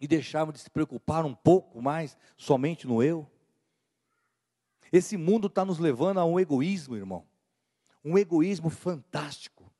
e 0.00 0.06
deixarmos 0.06 0.54
de 0.54 0.60
se 0.60 0.70
preocupar 0.70 1.26
um 1.26 1.34
pouco 1.34 1.82
mais 1.82 2.16
somente 2.36 2.86
no 2.86 3.02
eu? 3.02 3.28
Esse 4.92 5.16
mundo 5.16 5.46
está 5.46 5.64
nos 5.64 5.78
levando 5.78 6.18
a 6.18 6.24
um 6.24 6.38
egoísmo, 6.38 6.96
irmão. 6.96 7.26
Um 8.04 8.16
egoísmo 8.16 8.70
fantástico. 8.70 9.70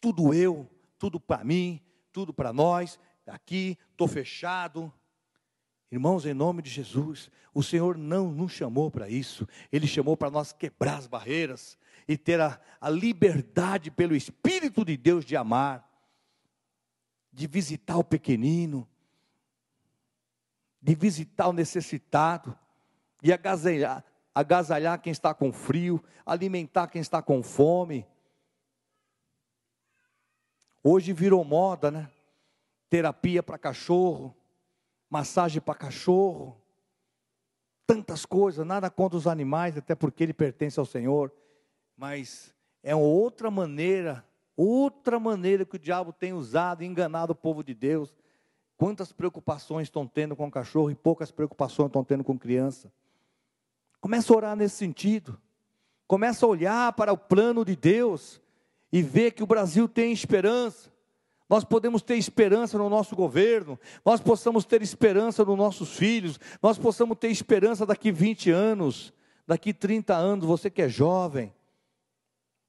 Tudo 0.00 0.32
eu, 0.34 0.68
tudo 0.98 1.20
para 1.20 1.44
mim, 1.44 1.80
tudo 2.12 2.32
para 2.32 2.52
nós. 2.52 2.98
Aqui, 3.26 3.78
estou 3.90 4.08
fechado. 4.08 4.92
Irmãos, 5.90 6.26
em 6.26 6.34
nome 6.34 6.62
de 6.62 6.70
Jesus, 6.70 7.30
o 7.54 7.62
Senhor 7.62 7.96
não 7.96 8.30
nos 8.30 8.52
chamou 8.52 8.90
para 8.90 9.08
isso. 9.08 9.46
Ele 9.72 9.86
chamou 9.86 10.16
para 10.16 10.30
nós 10.30 10.52
quebrar 10.52 10.98
as 10.98 11.06
barreiras 11.06 11.78
e 12.06 12.16
ter 12.16 12.40
a, 12.40 12.60
a 12.80 12.90
liberdade 12.90 13.90
pelo 13.90 14.14
Espírito 14.14 14.84
de 14.84 14.96
Deus 14.96 15.24
de 15.24 15.36
amar, 15.36 15.88
de 17.32 17.46
visitar 17.46 17.96
o 17.96 18.04
pequenino, 18.04 18.88
de 20.80 20.94
visitar 20.94 21.48
o 21.48 21.52
necessitado 21.52 22.56
e 23.22 23.32
agasalhar, 23.32 24.04
agasalhar 24.34 25.00
quem 25.00 25.10
está 25.10 25.34
com 25.34 25.52
frio, 25.52 26.02
alimentar 26.24 26.86
quem 26.88 27.00
está 27.00 27.20
com 27.20 27.42
fome. 27.42 28.06
Hoje 30.82 31.12
virou 31.12 31.44
moda, 31.44 31.90
né? 31.90 32.10
Terapia 32.88 33.42
para 33.42 33.58
cachorro, 33.58 34.34
massagem 35.10 35.60
para 35.60 35.74
cachorro. 35.74 36.56
tantas 37.88 38.26
coisas, 38.26 38.66
nada 38.66 38.90
contra 38.90 39.16
os 39.16 39.26
animais, 39.26 39.78
até 39.78 39.94
porque 39.94 40.22
ele 40.22 40.34
pertence 40.34 40.78
ao 40.78 40.84
Senhor, 40.84 41.32
mas 41.96 42.54
é 42.82 42.94
outra 42.94 43.50
maneira, 43.50 44.22
outra 44.54 45.18
maneira 45.18 45.64
que 45.64 45.76
o 45.76 45.78
diabo 45.78 46.12
tem 46.12 46.34
usado 46.34 46.84
e 46.84 46.86
enganado 46.86 47.32
o 47.32 47.34
povo 47.34 47.64
de 47.64 47.72
Deus. 47.74 48.14
Quantas 48.76 49.10
preocupações 49.10 49.86
estão 49.86 50.06
tendo 50.06 50.36
com 50.36 50.50
cachorro 50.50 50.90
e 50.90 50.94
poucas 50.94 51.30
preocupações 51.30 51.86
estão 51.86 52.04
tendo 52.04 52.22
com 52.22 52.38
criança. 52.38 52.92
Começa 54.00 54.32
a 54.32 54.36
orar 54.36 54.56
nesse 54.56 54.76
sentido. 54.76 55.40
Começa 56.06 56.44
a 56.44 56.48
olhar 56.48 56.92
para 56.94 57.12
o 57.12 57.18
plano 57.18 57.64
de 57.64 57.76
Deus 57.76 58.40
e 58.92 59.02
ver 59.02 59.32
que 59.32 59.42
o 59.42 59.46
Brasil 59.46 59.88
tem 59.88 60.12
esperança 60.12 60.90
nós 61.48 61.64
podemos 61.64 62.02
ter 62.02 62.16
esperança 62.16 62.76
no 62.76 62.90
nosso 62.90 63.16
governo, 63.16 63.80
nós 64.04 64.20
possamos 64.20 64.66
ter 64.66 64.82
esperança 64.82 65.44
nos 65.44 65.56
nossos 65.56 65.96
filhos, 65.96 66.38
nós 66.62 66.78
possamos 66.78 67.16
ter 67.16 67.28
esperança 67.28 67.86
daqui 67.86 68.12
20 68.12 68.50
anos, 68.50 69.14
daqui 69.46 69.72
30 69.72 70.14
anos, 70.14 70.44
você 70.44 70.68
que 70.68 70.82
é 70.82 70.88
jovem, 70.88 71.52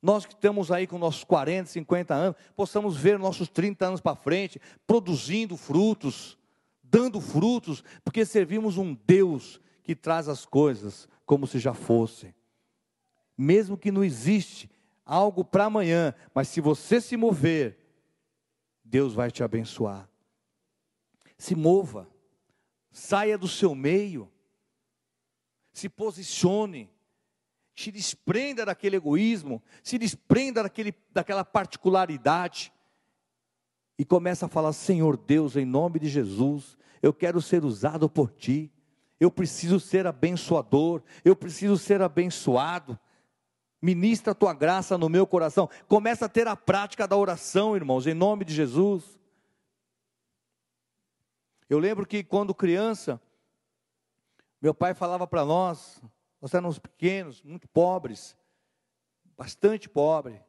nós 0.01 0.25
que 0.25 0.33
estamos 0.33 0.71
aí 0.71 0.87
com 0.87 0.97
nossos 0.97 1.25
40, 1.25 1.69
50 1.69 2.13
anos, 2.13 2.37
possamos 2.55 2.95
ver 2.95 3.19
nossos 3.19 3.49
30 3.49 3.85
anos 3.85 4.01
para 4.01 4.15
frente, 4.15 4.61
produzindo 4.87 5.57
frutos, 5.57 6.37
dando 6.81 7.19
frutos, 7.19 7.83
porque 8.01 8.23
servimos 8.25 8.77
um 8.77 8.97
Deus 9.05 9.59
que 9.83 9.93
traz 9.93 10.29
as 10.29 10.45
coisas 10.45 11.09
como 11.29 11.45
se 11.45 11.59
já 11.59 11.75
fossem. 11.75 12.33
Mesmo 13.37 13.77
que 13.77 13.91
não 13.91 14.03
existe 14.03 14.67
algo 15.05 15.45
para 15.45 15.65
amanhã, 15.65 16.11
mas 16.33 16.47
se 16.47 16.59
você 16.59 16.99
se 16.99 17.15
mover, 17.15 17.77
Deus 18.83 19.13
vai 19.13 19.29
te 19.29 19.43
abençoar. 19.43 20.09
Se 21.37 21.53
mova, 21.53 22.09
saia 22.89 23.37
do 23.37 23.47
seu 23.47 23.75
meio, 23.75 24.27
se 25.71 25.87
posicione, 25.87 26.89
se 27.75 27.91
desprenda 27.91 28.65
daquele 28.65 28.95
egoísmo, 28.95 29.61
se 29.83 29.99
desprenda 29.99 30.63
daquele, 30.63 30.95
daquela 31.11 31.45
particularidade 31.45 32.73
e 33.99 34.03
começa 34.03 34.47
a 34.47 34.49
falar: 34.49 34.73
Senhor 34.73 35.15
Deus, 35.15 35.55
em 35.55 35.65
nome 35.65 35.99
de 35.99 36.09
Jesus, 36.09 36.75
eu 37.03 37.13
quero 37.13 37.39
ser 37.39 37.63
usado 37.63 38.09
por 38.09 38.31
Ti, 38.31 38.73
eu 39.19 39.29
preciso 39.29 39.79
ser 39.79 40.07
abençoador, 40.07 41.01
eu 41.25 41.35
preciso 41.35 41.77
ser 41.77 42.01
abençoado. 42.01 42.97
Ministra 43.81 44.31
a 44.31 44.35
tua 44.35 44.53
graça 44.53 44.97
no 44.97 45.09
meu 45.09 45.27
coração. 45.27 45.69
Começa 45.87 46.25
a 46.25 46.29
ter 46.29 46.47
a 46.47 46.55
prática 46.55 47.07
da 47.07 47.17
oração, 47.17 47.75
irmãos, 47.75 48.07
em 48.07 48.13
nome 48.13 48.45
de 48.45 48.53
Jesus. 48.53 49.19
Eu 51.69 51.79
lembro 51.79 52.05
que 52.05 52.23
quando 52.23 52.55
criança, 52.55 53.21
meu 54.61 54.73
pai 54.73 54.93
falava 54.93 55.27
para 55.27 55.45
nós, 55.45 56.01
nós 56.41 56.53
éramos 56.53 56.79
pequenos, 56.79 57.43
muito 57.43 57.67
pobres, 57.67 58.35
bastante 59.37 59.87
pobre, 59.87 60.41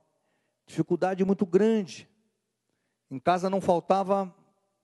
dificuldade 0.66 1.24
muito 1.24 1.44
grande. 1.44 2.08
Em 3.10 3.18
casa 3.18 3.50
não 3.50 3.60
faltava 3.60 4.32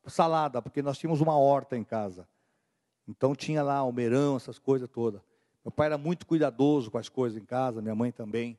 salada, 0.06 0.60
porque 0.60 0.82
nós 0.82 0.98
tínhamos 0.98 1.20
uma 1.20 1.38
horta 1.38 1.76
em 1.76 1.84
casa. 1.84 2.28
Então 3.06 3.34
tinha 3.34 3.62
lá 3.62 3.76
almeirão, 3.76 4.36
essas 4.36 4.58
coisas 4.58 4.88
todas. 4.88 5.20
Meu 5.64 5.72
pai 5.72 5.86
era 5.86 5.98
muito 5.98 6.26
cuidadoso 6.26 6.90
com 6.90 6.98
as 6.98 7.08
coisas 7.08 7.40
em 7.40 7.44
casa, 7.44 7.82
minha 7.82 7.94
mãe 7.94 8.12
também. 8.12 8.58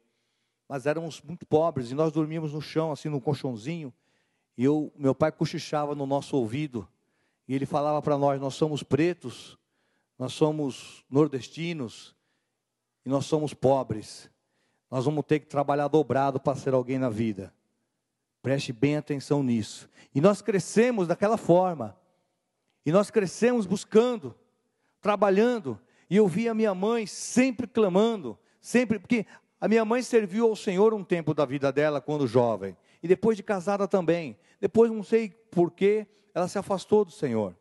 Mas 0.68 0.86
éramos 0.86 1.22
muito 1.22 1.46
pobres 1.46 1.92
e 1.92 1.96
nós 1.96 2.12
dormíamos 2.12 2.54
no 2.54 2.62
chão, 2.62 2.92
assim, 2.92 3.10
num 3.10 3.20
colchãozinho. 3.20 3.94
E 4.58 4.64
eu, 4.64 4.92
meu 4.96 5.16
pai 5.16 5.32
cochichava 5.32 5.96
no 5.96 6.06
nosso 6.06 6.36
ouvido. 6.36 6.88
E 7.48 7.56
ele 7.56 7.66
falava 7.66 8.02
para 8.02 8.18
nós: 8.18 8.42
Nós 8.42 8.56
somos 8.56 8.84
pretos, 8.84 9.58
nós 10.20 10.34
somos 10.34 11.06
nordestinos 11.10 12.16
e 13.06 13.10
nós 13.10 13.26
somos 13.26 13.54
pobres. 13.54 14.30
Nós 14.90 15.06
vamos 15.06 15.26
ter 15.26 15.40
que 15.40 15.46
trabalhar 15.46 15.88
dobrado 15.88 16.40
para 16.40 16.58
ser 16.58 16.74
alguém 16.74 16.98
na 16.98 17.10
vida. 17.10 17.54
Preste 18.42 18.72
bem 18.72 18.98
atenção 18.98 19.44
nisso. 19.44 19.90
E 20.16 20.22
nós 20.22 20.42
crescemos 20.42 21.08
daquela 21.08 21.38
forma. 21.38 21.96
E 22.88 22.92
nós 22.94 23.12
crescemos 23.12 23.66
buscando, 23.66 24.34
trabalhando, 25.02 25.78
e 26.10 26.16
eu 26.16 26.26
vi 26.26 26.48
a 26.48 26.54
minha 26.54 26.74
mãe 26.74 27.06
sempre 27.06 27.68
clamando, 27.68 28.40
sempre, 28.62 28.98
porque 28.98 29.26
a 29.60 29.68
minha 29.68 29.84
mãe 29.84 30.02
serviu 30.02 30.48
ao 30.48 30.56
Senhor 30.56 30.94
um 30.94 31.04
tempo 31.04 31.34
da 31.34 31.44
vida 31.44 31.70
dela 31.70 32.00
quando 32.00 32.26
jovem, 32.26 32.78
e 33.04 33.08
depois 33.10 33.36
de 33.36 33.44
casada 33.44 33.90
também. 33.90 34.38
Depois, 34.62 34.90
não 34.90 35.04
sei 35.04 35.32
porquê, 35.52 36.08
ela 36.34 36.48
se 36.48 36.58
afastou 36.58 37.04
do 37.04 37.12
Senhor. 37.12 37.54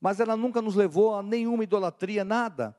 Mas 0.00 0.20
ela 0.20 0.38
nunca 0.38 0.62
nos 0.62 0.74
levou 0.74 1.14
a 1.14 1.22
nenhuma 1.22 1.62
idolatria, 1.62 2.24
nada. 2.24 2.74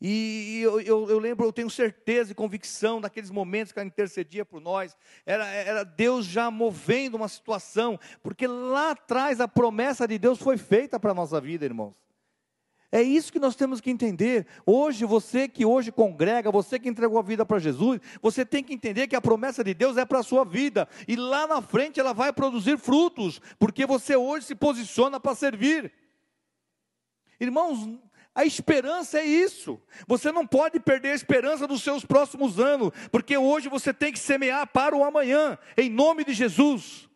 E 0.00 0.60
eu, 0.62 0.80
eu, 0.80 1.10
eu, 1.10 1.18
lembro, 1.18 1.44
eu 1.44 1.52
tenho 1.52 1.68
certeza 1.68 2.32
e 2.32 2.34
convicção 2.34 3.00
daqueles 3.00 3.30
momentos 3.30 3.72
que 3.72 3.78
ela 3.78 3.86
intercedia 3.86 4.46
por 4.46 4.60
nós, 4.60 4.96
era, 5.26 5.46
era 5.46 5.84
Deus 5.84 6.24
já 6.24 6.50
movendo 6.50 7.16
uma 7.16 7.28
situação, 7.28 8.00
porque 8.22 8.46
lá 8.46 8.92
atrás 8.92 9.40
a 9.40 9.48
promessa 9.48 10.08
de 10.08 10.18
Deus 10.18 10.38
foi 10.38 10.56
feita 10.56 10.98
para 10.98 11.10
a 11.10 11.14
nossa 11.14 11.38
vida, 11.38 11.66
irmãos. 11.66 11.94
É 12.92 13.02
isso 13.02 13.30
que 13.30 13.38
nós 13.38 13.54
temos 13.54 13.80
que 13.80 13.90
entender. 13.90 14.46
Hoje, 14.66 15.04
você 15.04 15.46
que 15.46 15.64
hoje 15.64 15.92
congrega, 15.92 16.50
você 16.50 16.76
que 16.76 16.88
entregou 16.88 17.18
a 17.18 17.22
vida 17.22 17.46
para 17.46 17.60
Jesus, 17.60 18.00
você 18.20 18.44
tem 18.44 18.64
que 18.64 18.74
entender 18.74 19.06
que 19.06 19.14
a 19.14 19.20
promessa 19.20 19.62
de 19.62 19.72
Deus 19.72 19.96
é 19.96 20.04
para 20.04 20.18
a 20.18 20.24
sua 20.24 20.44
vida. 20.44 20.88
E 21.06 21.14
lá 21.14 21.46
na 21.46 21.62
frente 21.62 22.00
ela 22.00 22.12
vai 22.12 22.32
produzir 22.32 22.76
frutos, 22.78 23.40
porque 23.60 23.86
você 23.86 24.16
hoje 24.16 24.46
se 24.46 24.54
posiciona 24.56 25.20
para 25.20 25.36
servir. 25.36 25.92
Irmãos, 27.38 27.88
a 28.34 28.44
esperança 28.44 29.18
é 29.18 29.24
isso. 29.24 29.80
Você 30.06 30.30
não 30.30 30.46
pode 30.46 30.78
perder 30.78 31.10
a 31.10 31.14
esperança 31.14 31.66
dos 31.66 31.82
seus 31.82 32.04
próximos 32.04 32.58
anos, 32.58 32.92
porque 33.10 33.36
hoje 33.36 33.68
você 33.68 33.92
tem 33.92 34.12
que 34.12 34.18
semear 34.18 34.66
para 34.68 34.96
o 34.96 35.04
amanhã, 35.04 35.58
em 35.76 35.90
nome 35.90 36.24
de 36.24 36.32
Jesus. 36.32 37.08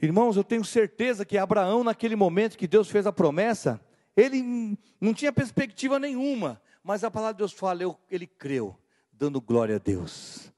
Irmãos, 0.00 0.36
eu 0.36 0.44
tenho 0.44 0.64
certeza 0.64 1.24
que 1.24 1.38
Abraão, 1.38 1.82
naquele 1.82 2.14
momento 2.14 2.58
que 2.58 2.68
Deus 2.68 2.88
fez 2.88 3.06
a 3.06 3.12
promessa, 3.12 3.80
ele 4.16 4.76
não 5.00 5.14
tinha 5.14 5.32
perspectiva 5.32 5.98
nenhuma, 5.98 6.60
mas 6.82 7.02
a 7.02 7.10
palavra 7.10 7.34
de 7.34 7.38
Deus 7.38 7.52
fala, 7.52 7.82
ele 8.10 8.26
creu, 8.26 8.76
dando 9.12 9.40
glória 9.40 9.76
a 9.76 9.78
Deus. 9.78 10.52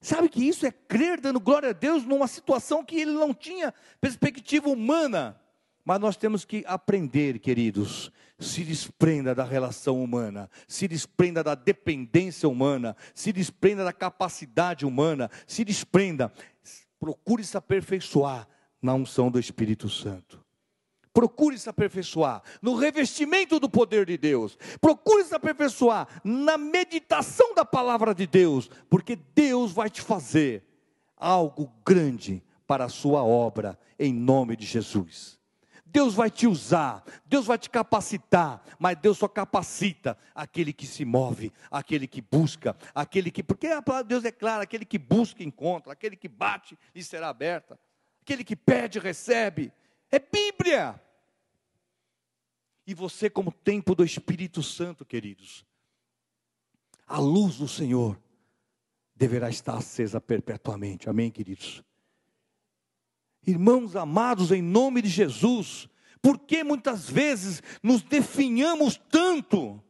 Sabe 0.00 0.28
que 0.28 0.46
isso 0.46 0.66
é 0.66 0.70
crer 0.70 1.20
dando 1.20 1.40
glória 1.40 1.70
a 1.70 1.72
Deus 1.72 2.04
numa 2.04 2.26
situação 2.26 2.84
que 2.84 3.00
ele 3.00 3.12
não 3.12 3.34
tinha 3.34 3.74
perspectiva 4.00 4.68
humana. 4.68 5.39
Mas 5.90 5.98
nós 5.98 6.16
temos 6.16 6.44
que 6.44 6.62
aprender, 6.68 7.40
queridos, 7.40 8.12
se 8.38 8.62
desprenda 8.62 9.34
da 9.34 9.42
relação 9.42 10.00
humana, 10.00 10.48
se 10.68 10.86
desprenda 10.86 11.42
da 11.42 11.56
dependência 11.56 12.48
humana, 12.48 12.96
se 13.12 13.32
desprenda 13.32 13.82
da 13.82 13.92
capacidade 13.92 14.86
humana, 14.86 15.28
se 15.48 15.64
desprenda, 15.64 16.32
procure 17.00 17.42
se 17.42 17.56
aperfeiçoar 17.56 18.46
na 18.80 18.94
unção 18.94 19.32
do 19.32 19.40
Espírito 19.40 19.88
Santo. 19.88 20.40
Procure 21.12 21.58
se 21.58 21.68
aperfeiçoar 21.68 22.40
no 22.62 22.76
revestimento 22.76 23.58
do 23.58 23.68
poder 23.68 24.06
de 24.06 24.16
Deus. 24.16 24.56
Procure 24.80 25.24
se 25.24 25.34
aperfeiçoar 25.34 26.06
na 26.22 26.56
meditação 26.56 27.52
da 27.52 27.64
palavra 27.64 28.14
de 28.14 28.28
Deus, 28.28 28.70
porque 28.88 29.16
Deus 29.34 29.72
vai 29.72 29.90
te 29.90 30.02
fazer 30.02 30.62
algo 31.16 31.68
grande 31.84 32.44
para 32.64 32.84
a 32.84 32.88
sua 32.88 33.24
obra, 33.24 33.76
em 33.98 34.14
nome 34.14 34.54
de 34.54 34.64
Jesus. 34.64 35.39
Deus 35.92 36.14
vai 36.14 36.30
te 36.30 36.46
usar, 36.46 37.04
Deus 37.26 37.46
vai 37.46 37.58
te 37.58 37.68
capacitar, 37.68 38.62
mas 38.78 38.96
Deus 38.98 39.18
só 39.18 39.26
capacita 39.26 40.16
aquele 40.34 40.72
que 40.72 40.86
se 40.86 41.04
move, 41.04 41.52
aquele 41.70 42.06
que 42.06 42.20
busca, 42.20 42.76
aquele 42.94 43.30
que, 43.30 43.42
porque 43.42 43.66
a 43.66 43.82
palavra 43.82 44.04
de 44.04 44.10
Deus 44.10 44.24
é 44.24 44.30
clara: 44.30 44.62
aquele 44.62 44.84
que 44.84 44.98
busca, 44.98 45.42
encontra, 45.42 45.92
aquele 45.92 46.16
que 46.16 46.28
bate, 46.28 46.78
lhe 46.94 47.02
será 47.02 47.28
aberta. 47.28 47.78
Aquele 48.22 48.44
que 48.44 48.54
pede, 48.54 48.98
recebe. 48.98 49.72
É 50.10 50.18
Bíblia. 50.18 51.00
E 52.86 52.94
você, 52.94 53.28
como 53.28 53.50
templo 53.50 53.94
do 53.94 54.04
Espírito 54.04 54.62
Santo, 54.62 55.04
queridos, 55.04 55.64
a 57.06 57.18
luz 57.18 57.56
do 57.56 57.66
Senhor 57.66 58.20
deverá 59.14 59.50
estar 59.50 59.76
acesa 59.76 60.20
perpetuamente. 60.20 61.08
Amém, 61.10 61.30
queridos? 61.30 61.82
Irmãos 63.46 63.96
amados, 63.96 64.52
em 64.52 64.62
nome 64.62 65.02
de 65.02 65.08
Jesus, 65.08 65.88
por 66.20 66.38
que 66.38 66.62
muitas 66.62 67.08
vezes 67.08 67.62
nos 67.82 68.02
definhamos 68.02 69.00
tanto? 69.10 69.82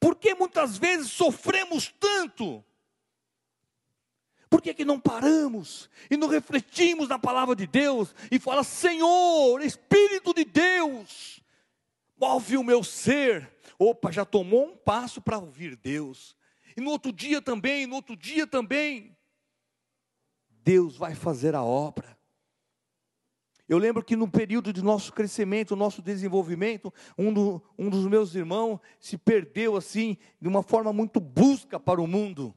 Por 0.00 0.16
que 0.16 0.34
muitas 0.34 0.78
vezes 0.78 1.10
sofremos 1.10 1.94
tanto? 2.00 2.64
Por 4.48 4.60
que, 4.60 4.74
que 4.74 4.84
não 4.84 5.00
paramos 5.00 5.88
e 6.10 6.16
não 6.16 6.28
refletimos 6.28 7.08
na 7.08 7.18
palavra 7.18 7.56
de 7.56 7.66
Deus 7.66 8.14
e 8.30 8.38
fala: 8.38 8.62
Senhor, 8.62 9.62
Espírito 9.62 10.34
de 10.34 10.44
Deus, 10.44 11.42
move 12.18 12.56
o 12.56 12.64
meu 12.64 12.84
ser. 12.84 13.50
Opa, 13.78 14.12
já 14.12 14.24
tomou 14.24 14.66
um 14.66 14.76
passo 14.76 15.20
para 15.20 15.38
ouvir 15.38 15.76
Deus. 15.76 16.36
E 16.76 16.80
no 16.80 16.90
outro 16.90 17.12
dia 17.12 17.40
também, 17.40 17.86
no 17.86 17.96
outro 17.96 18.16
dia 18.16 18.46
também. 18.46 19.16
Deus 20.50 20.96
vai 20.96 21.14
fazer 21.14 21.54
a 21.54 21.62
obra. 21.62 22.16
Eu 23.72 23.78
lembro 23.78 24.04
que 24.04 24.14
no 24.14 24.28
período 24.28 24.70
de 24.70 24.82
nosso 24.82 25.10
crescimento, 25.14 25.74
nosso 25.74 26.02
desenvolvimento, 26.02 26.92
um, 27.16 27.32
do, 27.32 27.62
um 27.78 27.88
dos 27.88 28.06
meus 28.06 28.34
irmãos 28.34 28.78
se 29.00 29.16
perdeu 29.16 29.76
assim, 29.76 30.18
de 30.38 30.46
uma 30.46 30.62
forma 30.62 30.92
muito 30.92 31.18
brusca 31.18 31.80
para 31.80 31.98
o 31.98 32.06
mundo. 32.06 32.54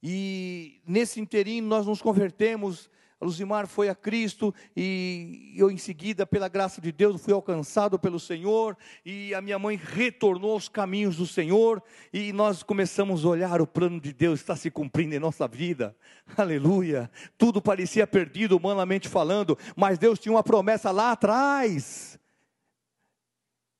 E 0.00 0.80
nesse 0.86 1.20
inteirinho 1.20 1.64
nós 1.64 1.84
nos 1.84 2.00
convertemos 2.00 2.88
Luzimar 3.20 3.66
foi 3.66 3.90
a 3.90 3.94
Cristo 3.94 4.54
e 4.74 5.52
eu, 5.54 5.70
em 5.70 5.76
seguida, 5.76 6.26
pela 6.26 6.48
graça 6.48 6.80
de 6.80 6.90
Deus, 6.90 7.20
fui 7.20 7.34
alcançado 7.34 7.98
pelo 7.98 8.18
Senhor 8.18 8.76
e 9.04 9.34
a 9.34 9.42
minha 9.42 9.58
mãe 9.58 9.76
retornou 9.76 10.52
aos 10.52 10.68
caminhos 10.68 11.16
do 11.16 11.26
Senhor 11.26 11.82
e 12.12 12.32
nós 12.32 12.62
começamos 12.62 13.24
a 13.24 13.28
olhar 13.28 13.60
o 13.60 13.66
plano 13.66 14.00
de 14.00 14.12
Deus 14.12 14.40
está 14.40 14.56
se 14.56 14.70
cumprindo 14.70 15.14
em 15.14 15.18
nossa 15.18 15.46
vida. 15.46 15.94
Aleluia! 16.34 17.10
Tudo 17.36 17.60
parecia 17.60 18.06
perdido, 18.06 18.56
humanamente 18.56 19.06
falando, 19.06 19.58
mas 19.76 19.98
Deus 19.98 20.18
tinha 20.18 20.32
uma 20.32 20.42
promessa 20.42 20.90
lá 20.90 21.12
atrás. 21.12 22.18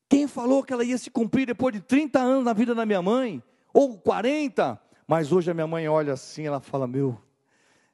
Quem 0.07 0.27
falou 0.27 0.63
que 0.63 0.73
ela 0.73 0.85
ia 0.85 0.99
se 0.99 1.11
cumprir 1.11 1.47
depois 1.47 1.73
de 1.73 1.81
30 1.81 2.19
anos 2.19 2.45
na 2.45 2.53
vida 2.53 2.75
da 2.75 2.85
minha 2.85 3.01
mãe? 3.01 3.43
Ou 3.73 3.97
40? 3.97 4.79
Mas 5.07 5.33
hoje 5.33 5.51
a 5.51 5.55
minha 5.55 5.67
mãe 5.67 5.89
olha 5.89 6.13
assim, 6.13 6.47
ela 6.47 6.61
fala: 6.61 6.87
Meu, 6.87 7.17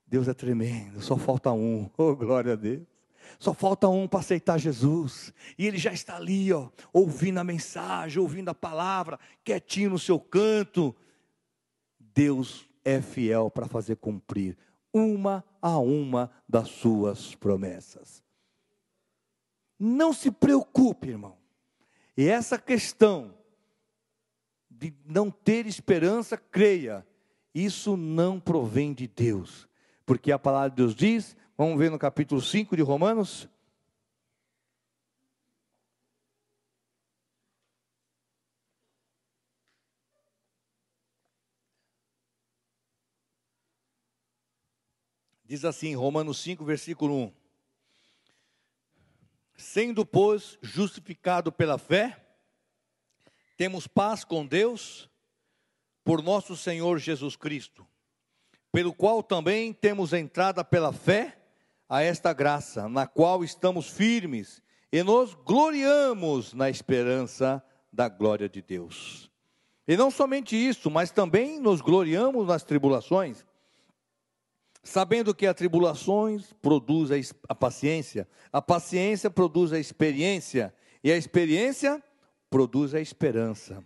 Deus 0.07 0.29
é 0.29 0.35
tremendo, 0.35 1.01
só 1.03 1.17
falta 1.17 1.51
um. 1.53 1.91
Oh, 1.99 2.15
glória 2.15 2.53
a 2.53 2.57
Deus. 2.57 2.87
Só 3.41 3.53
falta 3.53 3.89
um 3.89 4.07
para 4.07 4.21
aceitar 4.21 4.57
Jesus. 4.57 5.35
E 5.59 5.67
ele 5.67 5.79
já 5.79 5.93
está 5.93 6.17
ali, 6.17 6.53
ó, 6.53 6.71
ouvindo 6.93 7.39
a 7.39 7.45
mensagem, 7.45 8.23
ouvindo 8.23 8.49
a 8.49 8.55
palavra, 8.55 9.19
quietinho 9.45 9.91
no 9.91 9.99
seu 9.99 10.21
canto. 10.21 10.95
Deus 11.99 12.69
é 12.85 13.03
fiel 13.03 13.51
para 13.51 13.67
fazer 13.67 13.97
cumprir 13.97 14.57
uma 14.93 15.45
a 15.61 15.77
uma 15.79 16.31
das 16.49 16.69
suas 16.69 17.35
promessas. 17.35 18.23
Não 19.79 20.13
se 20.13 20.31
preocupe, 20.31 21.09
irmão. 21.09 21.37
E 22.17 22.29
essa 22.29 22.57
questão 22.57 23.35
de 24.71 24.95
não 25.05 25.31
ter 25.31 25.67
esperança, 25.67 26.37
creia, 26.37 27.07
isso 27.53 27.97
não 27.97 28.39
provém 28.39 28.95
de 28.95 29.09
Deus 29.09 29.69
porque 30.07 30.31
a 30.31 30.39
palavra 30.39 30.71
de 30.71 30.77
Deus 30.77 30.95
diz, 30.95 31.37
vamos 31.59 31.77
ver 31.77 31.91
no 31.91 31.99
capítulo 31.99 32.41
5 32.41 32.77
de 32.77 32.83
Romanos. 32.83 33.49
Diz 45.45 45.65
assim, 45.65 45.95
Romanos 45.95 46.39
5, 46.39 46.65
versículo 46.65 47.15
1: 47.15 47.33
Sendo, 49.57 50.05
pois, 50.05 50.59
justificado 50.61 51.51
pela 51.53 51.79
fé, 51.79 52.25
temos 53.57 53.87
paz 53.87 54.25
com 54.25 54.47
Deus, 54.47 55.09
por 56.05 56.23
nosso 56.23 56.57
Senhor 56.57 56.99
Jesus 56.99 57.37
Cristo 57.37 57.87
pelo 58.77 58.93
qual 58.93 59.23
também 59.23 59.73
temos 59.73 60.13
entrada 60.13 60.63
pela 60.63 60.93
fé 60.93 61.39
a 61.89 62.03
esta 62.03 62.35
graça, 62.35 62.87
na 62.91 63.07
qual 63.07 63.43
estamos 63.43 63.89
firmes 63.89 64.63
e 64.93 65.03
nos 65.03 65.33
gloriamos 65.33 66.53
na 66.53 66.69
esperança 66.69 67.65
da 67.91 68.07
glória 68.07 68.51
de 68.51 68.61
Deus. 68.61 69.31
E 69.89 69.97
não 69.97 70.11
somente 70.11 70.55
isso, 70.55 70.91
mas 70.91 71.11
também 71.11 71.59
nos 71.59 71.81
gloriamos 71.81 72.47
nas 72.47 72.65
tribulações, 72.65 73.47
sabendo 74.83 75.35
que 75.35 75.47
as 75.47 75.55
tribulações 75.55 76.53
produz 76.61 77.33
a 77.49 77.55
paciência, 77.55 78.29
a 78.53 78.61
paciência 78.61 79.31
produz 79.31 79.73
a 79.73 79.79
experiência, 79.79 80.75
e 81.03 81.11
a 81.11 81.17
experiência 81.17 82.05
produz 82.51 82.95
a 82.95 83.01
esperança. 83.01 83.83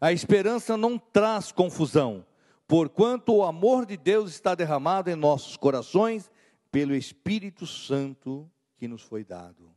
A 0.00 0.12
esperança 0.12 0.76
não 0.76 0.96
traz 0.96 1.50
confusão, 1.50 2.24
porquanto 2.70 3.34
o 3.34 3.42
amor 3.42 3.84
de 3.84 3.96
Deus 3.96 4.30
está 4.30 4.54
derramado 4.54 5.10
em 5.10 5.16
nossos 5.16 5.56
corações 5.56 6.30
pelo 6.70 6.94
Espírito 6.94 7.66
Santo 7.66 8.48
que 8.76 8.86
nos 8.86 9.02
foi 9.02 9.24
dado. 9.24 9.74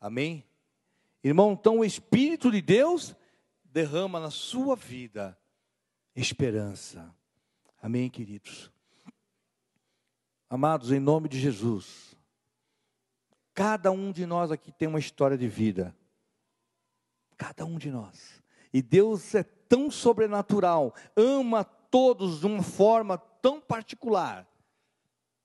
Amém? 0.00 0.44
Irmão, 1.22 1.52
então 1.52 1.78
o 1.78 1.84
Espírito 1.84 2.50
de 2.50 2.60
Deus 2.60 3.14
derrama 3.62 4.18
na 4.18 4.32
sua 4.32 4.74
vida 4.74 5.38
esperança. 6.16 7.14
Amém, 7.80 8.10
queridos? 8.10 8.68
Amados, 10.50 10.90
em 10.90 10.98
nome 10.98 11.28
de 11.28 11.38
Jesus, 11.38 12.16
cada 13.54 13.92
um 13.92 14.10
de 14.10 14.26
nós 14.26 14.50
aqui 14.50 14.72
tem 14.72 14.88
uma 14.88 14.98
história 14.98 15.38
de 15.38 15.46
vida. 15.46 15.96
Cada 17.36 17.64
um 17.64 17.78
de 17.78 17.92
nós. 17.92 18.42
E 18.72 18.82
Deus 18.82 19.36
é 19.36 19.44
tão 19.44 19.88
sobrenatural, 19.88 20.92
ama 21.16 21.64
todos 21.94 22.40
de 22.40 22.46
uma 22.46 22.60
forma 22.60 23.16
tão 23.16 23.60
particular, 23.60 24.48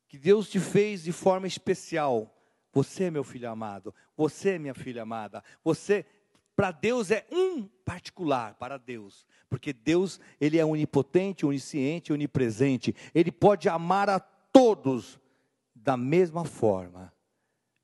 que 0.08 0.18
Deus 0.18 0.50
te 0.50 0.60
fez 0.60 1.04
de 1.04 1.12
forma 1.12 1.46
especial. 1.46 2.36
Você, 2.74 3.12
meu 3.12 3.24
filho 3.24 3.48
amado, 3.48 3.94
você, 4.18 4.58
minha 4.58 4.74
filha 4.74 5.04
amada, 5.04 5.44
você, 5.64 6.08
para 6.56 6.72
Deus 6.72 7.12
é 7.12 7.24
um 7.32 7.68
particular, 7.86 8.56
para 8.56 8.80
Deus, 8.80 9.28
porque 9.48 9.72
Deus, 9.72 10.20
Ele 10.42 10.58
é 10.58 10.66
onipotente, 10.66 11.46
onisciente, 11.46 12.12
onipresente, 12.12 12.96
Ele 13.14 13.32
pode 13.32 13.70
amar 13.70 14.10
a 14.10 14.20
todos 14.20 15.20
da 15.76 15.96
mesma 15.96 16.46
forma, 16.46 17.14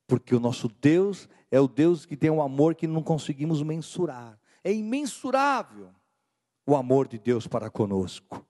porque 0.07 0.33
o 0.33 0.39
nosso 0.39 0.67
Deus 0.81 1.29
é 1.51 1.59
o 1.59 1.67
Deus 1.67 2.03
que 2.03 2.17
tem 2.17 2.31
um 2.31 2.41
amor 2.41 2.73
que 2.73 2.87
não 2.87 3.03
conseguimos 3.03 3.61
mensurar, 3.61 4.39
é 4.63 4.73
imensurável 4.73 5.93
o 6.65 6.75
amor 6.75 7.07
de 7.07 7.19
Deus 7.19 7.45
para 7.45 7.69
conosco. 7.69 8.43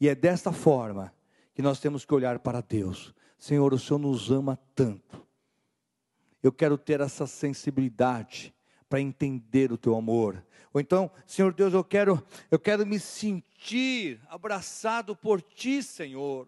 E 0.00 0.08
é 0.08 0.14
desta 0.14 0.52
forma 0.52 1.12
que 1.54 1.62
nós 1.62 1.80
temos 1.80 2.04
que 2.04 2.14
olhar 2.14 2.38
para 2.38 2.60
Deus. 2.60 3.14
Senhor, 3.38 3.72
o 3.72 3.78
Senhor 3.78 3.98
nos 3.98 4.30
ama 4.30 4.58
tanto. 4.74 5.26
Eu 6.42 6.52
quero 6.52 6.76
ter 6.78 7.00
essa 7.00 7.26
sensibilidade 7.26 8.54
para 8.88 9.00
entender 9.00 9.72
o 9.72 9.78
teu 9.78 9.96
amor. 9.96 10.44
Ou 10.72 10.80
então, 10.80 11.10
Senhor 11.26 11.52
Deus, 11.52 11.72
eu 11.72 11.82
quero 11.82 12.22
eu 12.50 12.58
quero 12.58 12.86
me 12.86 13.00
sentir 13.00 14.20
abraçado 14.28 15.16
por 15.16 15.40
ti, 15.40 15.82
Senhor. 15.82 16.46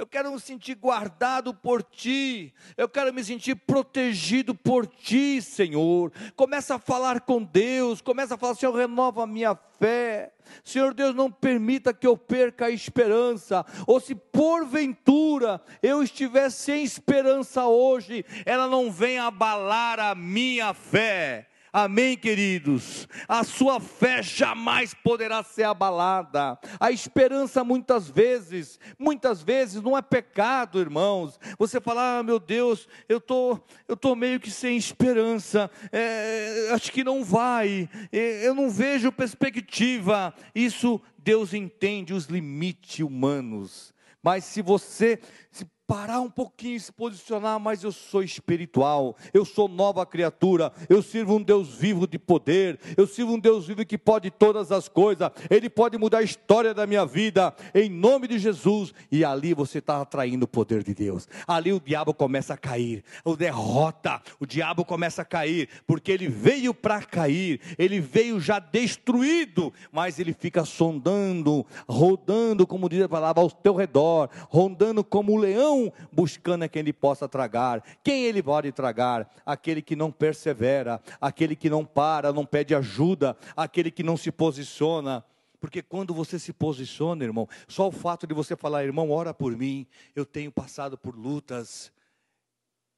Eu 0.00 0.06
quero 0.06 0.32
me 0.32 0.40
sentir 0.40 0.76
guardado 0.76 1.52
por 1.52 1.82
ti. 1.82 2.54
Eu 2.74 2.88
quero 2.88 3.12
me 3.12 3.22
sentir 3.22 3.54
protegido 3.54 4.54
por 4.54 4.86
ti, 4.86 5.42
Senhor. 5.42 6.10
Começa 6.34 6.76
a 6.76 6.78
falar 6.78 7.20
com 7.20 7.44
Deus. 7.44 8.00
Começa 8.00 8.34
a 8.34 8.38
falar, 8.38 8.54
Senhor, 8.54 8.74
renova 8.74 9.24
a 9.24 9.26
minha 9.26 9.54
fé. 9.78 10.32
Senhor 10.64 10.94
Deus, 10.94 11.14
não 11.14 11.30
permita 11.30 11.92
que 11.92 12.06
eu 12.06 12.16
perca 12.16 12.64
a 12.64 12.70
esperança. 12.70 13.62
Ou 13.86 14.00
se 14.00 14.14
porventura 14.14 15.60
eu 15.82 16.02
estiver 16.02 16.48
sem 16.48 16.82
esperança 16.82 17.66
hoje, 17.66 18.24
ela 18.46 18.66
não 18.66 18.90
venha 18.90 19.24
abalar 19.24 20.00
a 20.00 20.14
minha 20.14 20.72
fé. 20.72 21.49
Amém, 21.72 22.16
queridos? 22.16 23.06
A 23.28 23.44
sua 23.44 23.78
fé 23.78 24.22
jamais 24.22 24.92
poderá 24.92 25.42
ser 25.44 25.62
abalada. 25.62 26.58
A 26.80 26.90
esperança, 26.90 27.62
muitas 27.62 28.10
vezes, 28.10 28.80
muitas 28.98 29.40
vezes 29.40 29.80
não 29.80 29.96
é 29.96 30.02
pecado, 30.02 30.80
irmãos. 30.80 31.38
Você 31.58 31.80
fala, 31.80 32.18
ah, 32.18 32.22
meu 32.24 32.40
Deus, 32.40 32.88
eu 33.08 33.20
tô, 33.20 33.58
eu 33.86 33.96
tô 33.96 34.16
meio 34.16 34.40
que 34.40 34.50
sem 34.50 34.76
esperança. 34.76 35.70
É, 35.92 36.70
acho 36.72 36.90
que 36.90 37.04
não 37.04 37.22
vai. 37.22 37.88
É, 38.10 38.46
eu 38.48 38.54
não 38.54 38.68
vejo 38.68 39.12
perspectiva. 39.12 40.34
Isso 40.52 41.00
Deus 41.16 41.54
entende 41.54 42.12
os 42.12 42.26
limites 42.26 42.98
humanos. 42.98 43.94
Mas 44.22 44.44
se 44.44 44.60
você 44.60 45.18
se 45.50 45.64
parar 45.90 46.20
um 46.20 46.30
pouquinho 46.30 46.76
e 46.76 46.80
se 46.80 46.92
posicionar, 46.92 47.58
mas 47.58 47.82
eu 47.82 47.90
sou 47.90 48.22
espiritual, 48.22 49.16
eu 49.34 49.44
sou 49.44 49.66
nova 49.66 50.06
criatura, 50.06 50.72
eu 50.88 51.02
sirvo 51.02 51.34
um 51.34 51.42
Deus 51.42 51.74
vivo 51.74 52.06
de 52.06 52.16
poder, 52.16 52.78
eu 52.96 53.08
sirvo 53.08 53.34
um 53.34 53.40
Deus 53.40 53.66
vivo 53.66 53.84
que 53.84 53.98
pode 53.98 54.30
todas 54.30 54.70
as 54.70 54.88
coisas, 54.88 55.28
Ele 55.50 55.68
pode 55.68 55.98
mudar 55.98 56.18
a 56.18 56.22
história 56.22 56.72
da 56.72 56.86
minha 56.86 57.04
vida, 57.04 57.52
em 57.74 57.90
nome 57.90 58.28
de 58.28 58.38
Jesus, 58.38 58.94
e 59.10 59.24
ali 59.24 59.52
você 59.52 59.78
está 59.78 60.00
atraindo 60.00 60.44
o 60.44 60.48
poder 60.48 60.84
de 60.84 60.94
Deus, 60.94 61.26
ali 61.44 61.72
o 61.72 61.80
diabo 61.80 62.14
começa 62.14 62.54
a 62.54 62.56
cair, 62.56 63.02
o 63.24 63.34
derrota, 63.34 64.22
o 64.38 64.46
diabo 64.46 64.84
começa 64.84 65.22
a 65.22 65.24
cair, 65.24 65.68
porque 65.88 66.12
ele 66.12 66.28
veio 66.28 66.72
para 66.72 67.02
cair, 67.02 67.60
ele 67.76 67.98
veio 67.98 68.38
já 68.38 68.60
destruído, 68.60 69.74
mas 69.90 70.20
ele 70.20 70.34
fica 70.34 70.64
sondando, 70.64 71.66
rodando, 71.88 72.64
como 72.64 72.88
diz 72.88 73.02
a 73.02 73.08
palavra, 73.08 73.42
ao 73.42 73.50
teu 73.50 73.74
redor, 73.74 74.30
rondando 74.48 75.02
como 75.02 75.32
um 75.32 75.36
leão 75.36 75.79
buscando 76.12 76.64
a 76.64 76.68
quem 76.68 76.80
ele 76.80 76.92
possa 76.92 77.28
tragar. 77.28 77.82
Quem 78.02 78.24
ele 78.24 78.42
pode 78.42 78.72
tragar? 78.72 79.30
Aquele 79.46 79.80
que 79.80 79.94
não 79.94 80.10
persevera, 80.10 81.00
aquele 81.20 81.54
que 81.54 81.70
não 81.70 81.84
para, 81.84 82.32
não 82.32 82.44
pede 82.44 82.74
ajuda, 82.74 83.36
aquele 83.56 83.90
que 83.90 84.02
não 84.02 84.16
se 84.16 84.32
posiciona. 84.32 85.24
Porque 85.60 85.82
quando 85.82 86.14
você 86.14 86.38
se 86.38 86.52
posiciona, 86.52 87.22
irmão, 87.22 87.46
só 87.68 87.86
o 87.86 87.92
fato 87.92 88.26
de 88.26 88.34
você 88.34 88.56
falar, 88.56 88.82
irmão, 88.82 89.10
ora 89.10 89.34
por 89.34 89.54
mim, 89.56 89.86
eu 90.16 90.24
tenho 90.24 90.50
passado 90.50 90.96
por 90.96 91.14
lutas. 91.14 91.92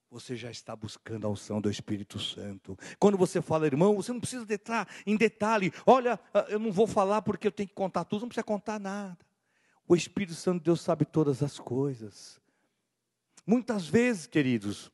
você 0.08 0.36
já 0.36 0.50
está 0.50 0.76
buscando 0.76 1.26
a 1.26 1.30
unção 1.30 1.60
do 1.60 1.70
Espírito 1.70 2.20
Santo. 2.20 2.78
Quando 2.98 3.16
você 3.16 3.40
fala, 3.40 3.66
irmão, 3.66 3.96
você 3.96 4.12
não 4.12 4.20
precisa 4.20 4.46
entrar 4.52 4.86
em 5.06 5.16
detalhe. 5.16 5.72
Olha, 5.86 6.20
ah, 6.34 6.46
eu 6.48 6.58
não 6.58 6.70
vou 6.70 6.86
falar 6.86 7.22
porque 7.22 7.46
eu 7.46 7.52
tenho 7.52 7.68
que 7.68 7.74
contar 7.74 8.04
tudo, 8.04 8.22
não 8.22 8.28
precisa 8.28 8.44
contar 8.44 8.78
nada. 8.78 9.18
O 9.88 9.96
Espírito 9.96 10.34
Santo 10.34 10.58
de 10.58 10.64
Deus 10.64 10.80
sabe 10.80 11.04
todas 11.04 11.42
as 11.42 11.58
coisas. 11.58 12.41
Muitas 13.46 13.88
vezes, 13.88 14.26
queridos, 14.26 14.90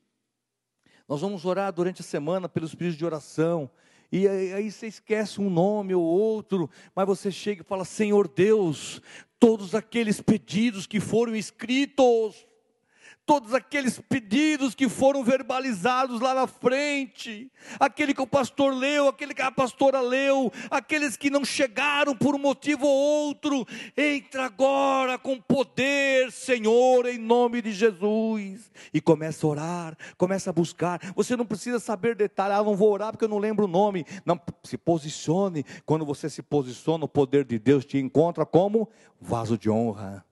nós 1.06 1.20
vamos 1.20 1.44
orar 1.44 1.72
durante 1.72 2.00
a 2.00 2.04
semana 2.04 2.48
pelos 2.48 2.74
pedidos 2.74 2.96
de 2.96 3.04
oração. 3.04 3.70
E 4.10 4.26
aí 4.26 4.70
você 4.70 4.86
esquece 4.86 5.40
um 5.40 5.50
nome 5.50 5.94
ou 5.94 6.02
outro, 6.02 6.70
mas 6.94 7.06
você 7.06 7.30
chega 7.30 7.60
e 7.60 7.64
fala: 7.64 7.84
Senhor 7.84 8.26
Deus, 8.26 9.02
todos 9.38 9.74
aqueles 9.74 10.20
pedidos 10.20 10.86
que 10.86 10.98
foram 10.98 11.36
escritos, 11.36 12.47
todos 13.28 13.52
aqueles 13.52 14.00
pedidos 14.00 14.74
que 14.74 14.88
foram 14.88 15.22
verbalizados 15.22 16.18
lá 16.18 16.34
na 16.34 16.46
frente, 16.46 17.52
aquele 17.78 18.14
que 18.14 18.22
o 18.22 18.26
pastor 18.26 18.72
leu, 18.72 19.06
aquele 19.06 19.34
que 19.34 19.42
a 19.42 19.50
pastora 19.50 20.00
leu, 20.00 20.50
aqueles 20.70 21.14
que 21.14 21.28
não 21.28 21.44
chegaram 21.44 22.16
por 22.16 22.34
um 22.34 22.38
motivo 22.38 22.86
ou 22.86 23.26
outro, 23.26 23.66
entra 23.94 24.46
agora 24.46 25.18
com 25.18 25.38
poder, 25.38 26.32
Senhor, 26.32 27.04
em 27.04 27.18
nome 27.18 27.60
de 27.60 27.70
Jesus, 27.70 28.72
e 28.94 28.98
começa 28.98 29.46
a 29.46 29.50
orar, 29.50 29.98
começa 30.16 30.48
a 30.48 30.52
buscar. 30.54 30.98
Você 31.14 31.36
não 31.36 31.44
precisa 31.44 31.78
saber 31.78 32.16
detalhes, 32.16 32.56
ah, 32.56 32.64
não 32.64 32.74
vou 32.74 32.90
orar 32.90 33.12
porque 33.12 33.26
eu 33.26 33.28
não 33.28 33.38
lembro 33.38 33.66
o 33.66 33.68
nome. 33.68 34.06
Não, 34.24 34.40
se 34.64 34.78
posicione. 34.78 35.66
Quando 35.84 36.06
você 36.06 36.30
se 36.30 36.40
posiciona, 36.40 37.04
o 37.04 37.08
poder 37.08 37.44
de 37.44 37.58
Deus 37.58 37.84
te 37.84 37.98
encontra 37.98 38.46
como 38.46 38.88
vaso 39.20 39.58
de 39.58 39.68
honra. 39.68 40.24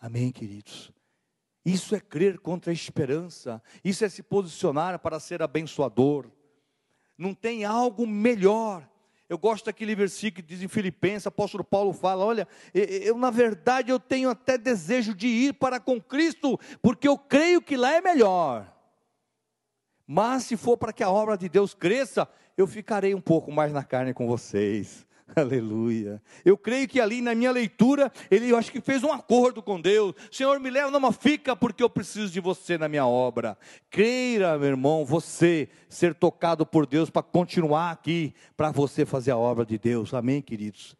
Amém, 0.00 0.30
queridos. 0.30 0.96
Isso 1.68 1.94
é 1.94 2.00
crer 2.00 2.38
contra 2.38 2.70
a 2.70 2.74
esperança, 2.74 3.62
isso 3.84 4.02
é 4.02 4.08
se 4.08 4.22
posicionar 4.22 4.98
para 4.98 5.20
ser 5.20 5.42
abençoador. 5.42 6.30
Não 7.18 7.34
tem 7.34 7.66
algo 7.66 8.06
melhor. 8.06 8.88
Eu 9.28 9.36
gosto 9.36 9.66
daquele 9.66 9.94
versículo 9.94 10.42
que 10.42 10.48
diz 10.48 10.62
em 10.62 10.68
Filipenses, 10.68 11.26
apóstolo 11.26 11.62
Paulo 11.62 11.92
fala: 11.92 12.24
Olha, 12.24 12.48
eu 12.72 13.18
na 13.18 13.30
verdade 13.30 13.90
eu 13.90 14.00
tenho 14.00 14.30
até 14.30 14.56
desejo 14.56 15.14
de 15.14 15.26
ir 15.26 15.52
para 15.52 15.78
com 15.78 16.00
Cristo, 16.00 16.58
porque 16.80 17.06
eu 17.06 17.18
creio 17.18 17.60
que 17.60 17.76
lá 17.76 17.92
é 17.92 18.00
melhor. 18.00 18.74
Mas 20.06 20.44
se 20.44 20.56
for 20.56 20.78
para 20.78 20.90
que 20.90 21.02
a 21.02 21.10
obra 21.10 21.36
de 21.36 21.50
Deus 21.50 21.74
cresça, 21.74 22.26
eu 22.56 22.66
ficarei 22.66 23.14
um 23.14 23.20
pouco 23.20 23.52
mais 23.52 23.74
na 23.74 23.84
carne 23.84 24.14
com 24.14 24.26
vocês. 24.26 25.06
Aleluia. 25.36 26.22
Eu 26.44 26.56
creio 26.56 26.88
que 26.88 27.00
ali 27.00 27.20
na 27.20 27.34
minha 27.34 27.50
leitura, 27.50 28.10
ele 28.30 28.50
eu 28.50 28.56
acho 28.56 28.72
que 28.72 28.80
fez 28.80 29.02
um 29.04 29.12
acordo 29.12 29.62
com 29.62 29.80
Deus. 29.80 30.14
Senhor, 30.30 30.58
me 30.58 30.70
leva, 30.70 30.90
não, 30.90 31.12
fica 31.12 31.54
porque 31.54 31.82
eu 31.82 31.90
preciso 31.90 32.32
de 32.32 32.40
você 32.40 32.78
na 32.78 32.88
minha 32.88 33.06
obra. 33.06 33.58
Queira, 33.90 34.58
meu 34.58 34.68
irmão, 34.68 35.04
você 35.04 35.68
ser 35.88 36.14
tocado 36.14 36.64
por 36.64 36.86
Deus 36.86 37.10
para 37.10 37.22
continuar 37.22 37.90
aqui, 37.90 38.34
para 38.56 38.70
você 38.70 39.04
fazer 39.04 39.30
a 39.30 39.36
obra 39.36 39.64
de 39.64 39.78
Deus. 39.78 40.14
Amém, 40.14 40.40
queridos? 40.40 40.96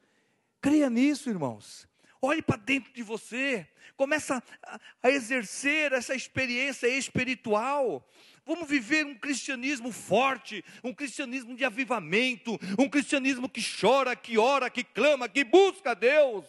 Creia 0.60 0.90
nisso, 0.90 1.30
irmãos. 1.30 1.88
Olhe 2.20 2.42
para 2.42 2.56
dentro 2.56 2.92
de 2.92 3.02
você. 3.02 3.66
Começa 3.96 4.42
a, 4.62 4.78
a 5.02 5.10
exercer 5.10 5.92
essa 5.92 6.14
experiência 6.14 6.86
espiritual. 6.88 8.06
Vamos 8.48 8.66
viver 8.66 9.04
um 9.04 9.14
cristianismo 9.14 9.92
forte, 9.92 10.64
um 10.82 10.94
cristianismo 10.94 11.54
de 11.54 11.66
avivamento, 11.66 12.58
um 12.78 12.88
cristianismo 12.88 13.46
que 13.46 13.60
chora, 13.62 14.16
que 14.16 14.38
ora, 14.38 14.70
que 14.70 14.82
clama, 14.82 15.28
que 15.28 15.44
busca 15.44 15.90
a 15.90 15.94
Deus. 15.94 16.46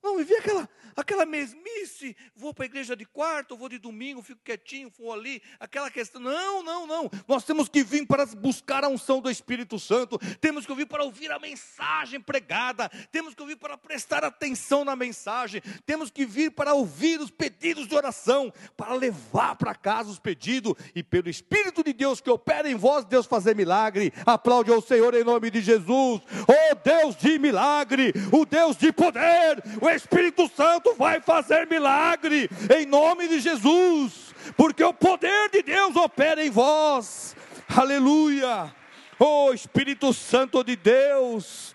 Não 0.00 0.16
viver 0.16 0.36
aquela, 0.36 0.70
aquela 0.96 1.26
mesmice, 1.26 2.16
vou 2.34 2.54
para 2.54 2.64
a 2.64 2.66
igreja 2.66 2.96
de 2.96 3.04
quarto, 3.04 3.56
vou 3.56 3.68
de 3.68 3.78
domingo, 3.78 4.22
fico 4.22 4.40
quietinho, 4.42 4.90
vou 4.98 5.12
ali, 5.12 5.42
aquela 5.60 5.90
questão. 5.90 6.20
Não, 6.20 6.62
não, 6.62 6.86
não. 6.86 7.10
Nós 7.28 7.44
temos 7.44 7.68
que 7.68 7.84
vir 7.84 8.06
para 8.06 8.24
buscar 8.26 8.82
a 8.82 8.88
unção 8.88 9.20
do 9.20 9.30
Espírito 9.30 9.78
Santo, 9.78 10.18
temos 10.40 10.64
que 10.64 10.72
ouvir 10.72 10.86
para 10.86 11.04
ouvir 11.04 11.30
a 11.30 11.38
mensagem 11.38 12.20
pregada, 12.20 12.88
temos 13.12 13.34
que 13.34 13.42
ouvir 13.42 13.56
para 13.56 13.76
prestar 13.76 14.24
atenção 14.24 14.84
na 14.84 14.96
mensagem, 14.96 15.62
temos 15.84 16.10
que 16.10 16.24
vir 16.24 16.50
para 16.50 16.72
ouvir 16.72 17.20
os 17.20 17.30
pedidos 17.30 17.86
de 17.86 17.94
oração, 17.94 18.52
para 18.76 18.94
levar 18.94 19.56
para 19.56 19.74
casa 19.74 20.10
os 20.10 20.18
pedidos 20.18 20.74
e 20.94 21.02
pelo 21.02 21.28
Espírito 21.28 21.84
de 21.84 21.92
Deus 21.92 22.20
que 22.20 22.30
opera 22.30 22.70
em 22.70 22.74
vós, 22.74 23.04
Deus 23.04 23.26
fazer 23.26 23.54
milagre. 23.54 24.12
Aplaude 24.24 24.72
ao 24.72 24.80
Senhor 24.80 25.14
em 25.14 25.24
nome 25.24 25.50
de 25.50 25.60
Jesus. 25.60 26.22
Oh 26.48 26.74
Deus 26.82 27.16
de 27.16 27.38
milagre, 27.38 28.12
o 28.32 28.46
Deus 28.46 28.76
de 28.76 28.92
poder, 28.92 29.62
o 29.80 29.88
Espírito 29.88 30.48
Santo 30.48 30.85
Santo 30.86 30.94
vai 30.94 31.20
fazer 31.20 31.66
milagre 31.66 32.48
em 32.78 32.86
nome 32.86 33.26
de 33.26 33.40
Jesus, 33.40 34.32
porque 34.56 34.84
o 34.84 34.94
poder 34.94 35.50
de 35.50 35.62
Deus 35.62 35.96
opera 35.96 36.44
em 36.44 36.50
vós. 36.50 37.34
Aleluia! 37.76 38.72
Oh 39.18 39.52
Espírito 39.52 40.12
Santo 40.12 40.62
de 40.62 40.76
Deus. 40.76 41.74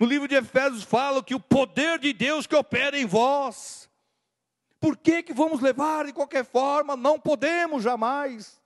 No 0.00 0.06
livro 0.06 0.26
de 0.26 0.34
Efésios 0.34 0.82
fala 0.82 1.22
que 1.22 1.34
o 1.34 1.40
poder 1.40 1.98
de 2.00 2.12
Deus 2.12 2.46
que 2.46 2.56
opera 2.56 2.98
em 2.98 3.06
vós. 3.06 3.88
Por 4.80 4.96
que 4.96 5.22
que 5.22 5.32
vamos 5.32 5.60
levar 5.60 6.06
de 6.06 6.12
qualquer 6.12 6.44
forma? 6.44 6.96
Não 6.96 7.18
podemos 7.18 7.82
jamais. 7.82 8.60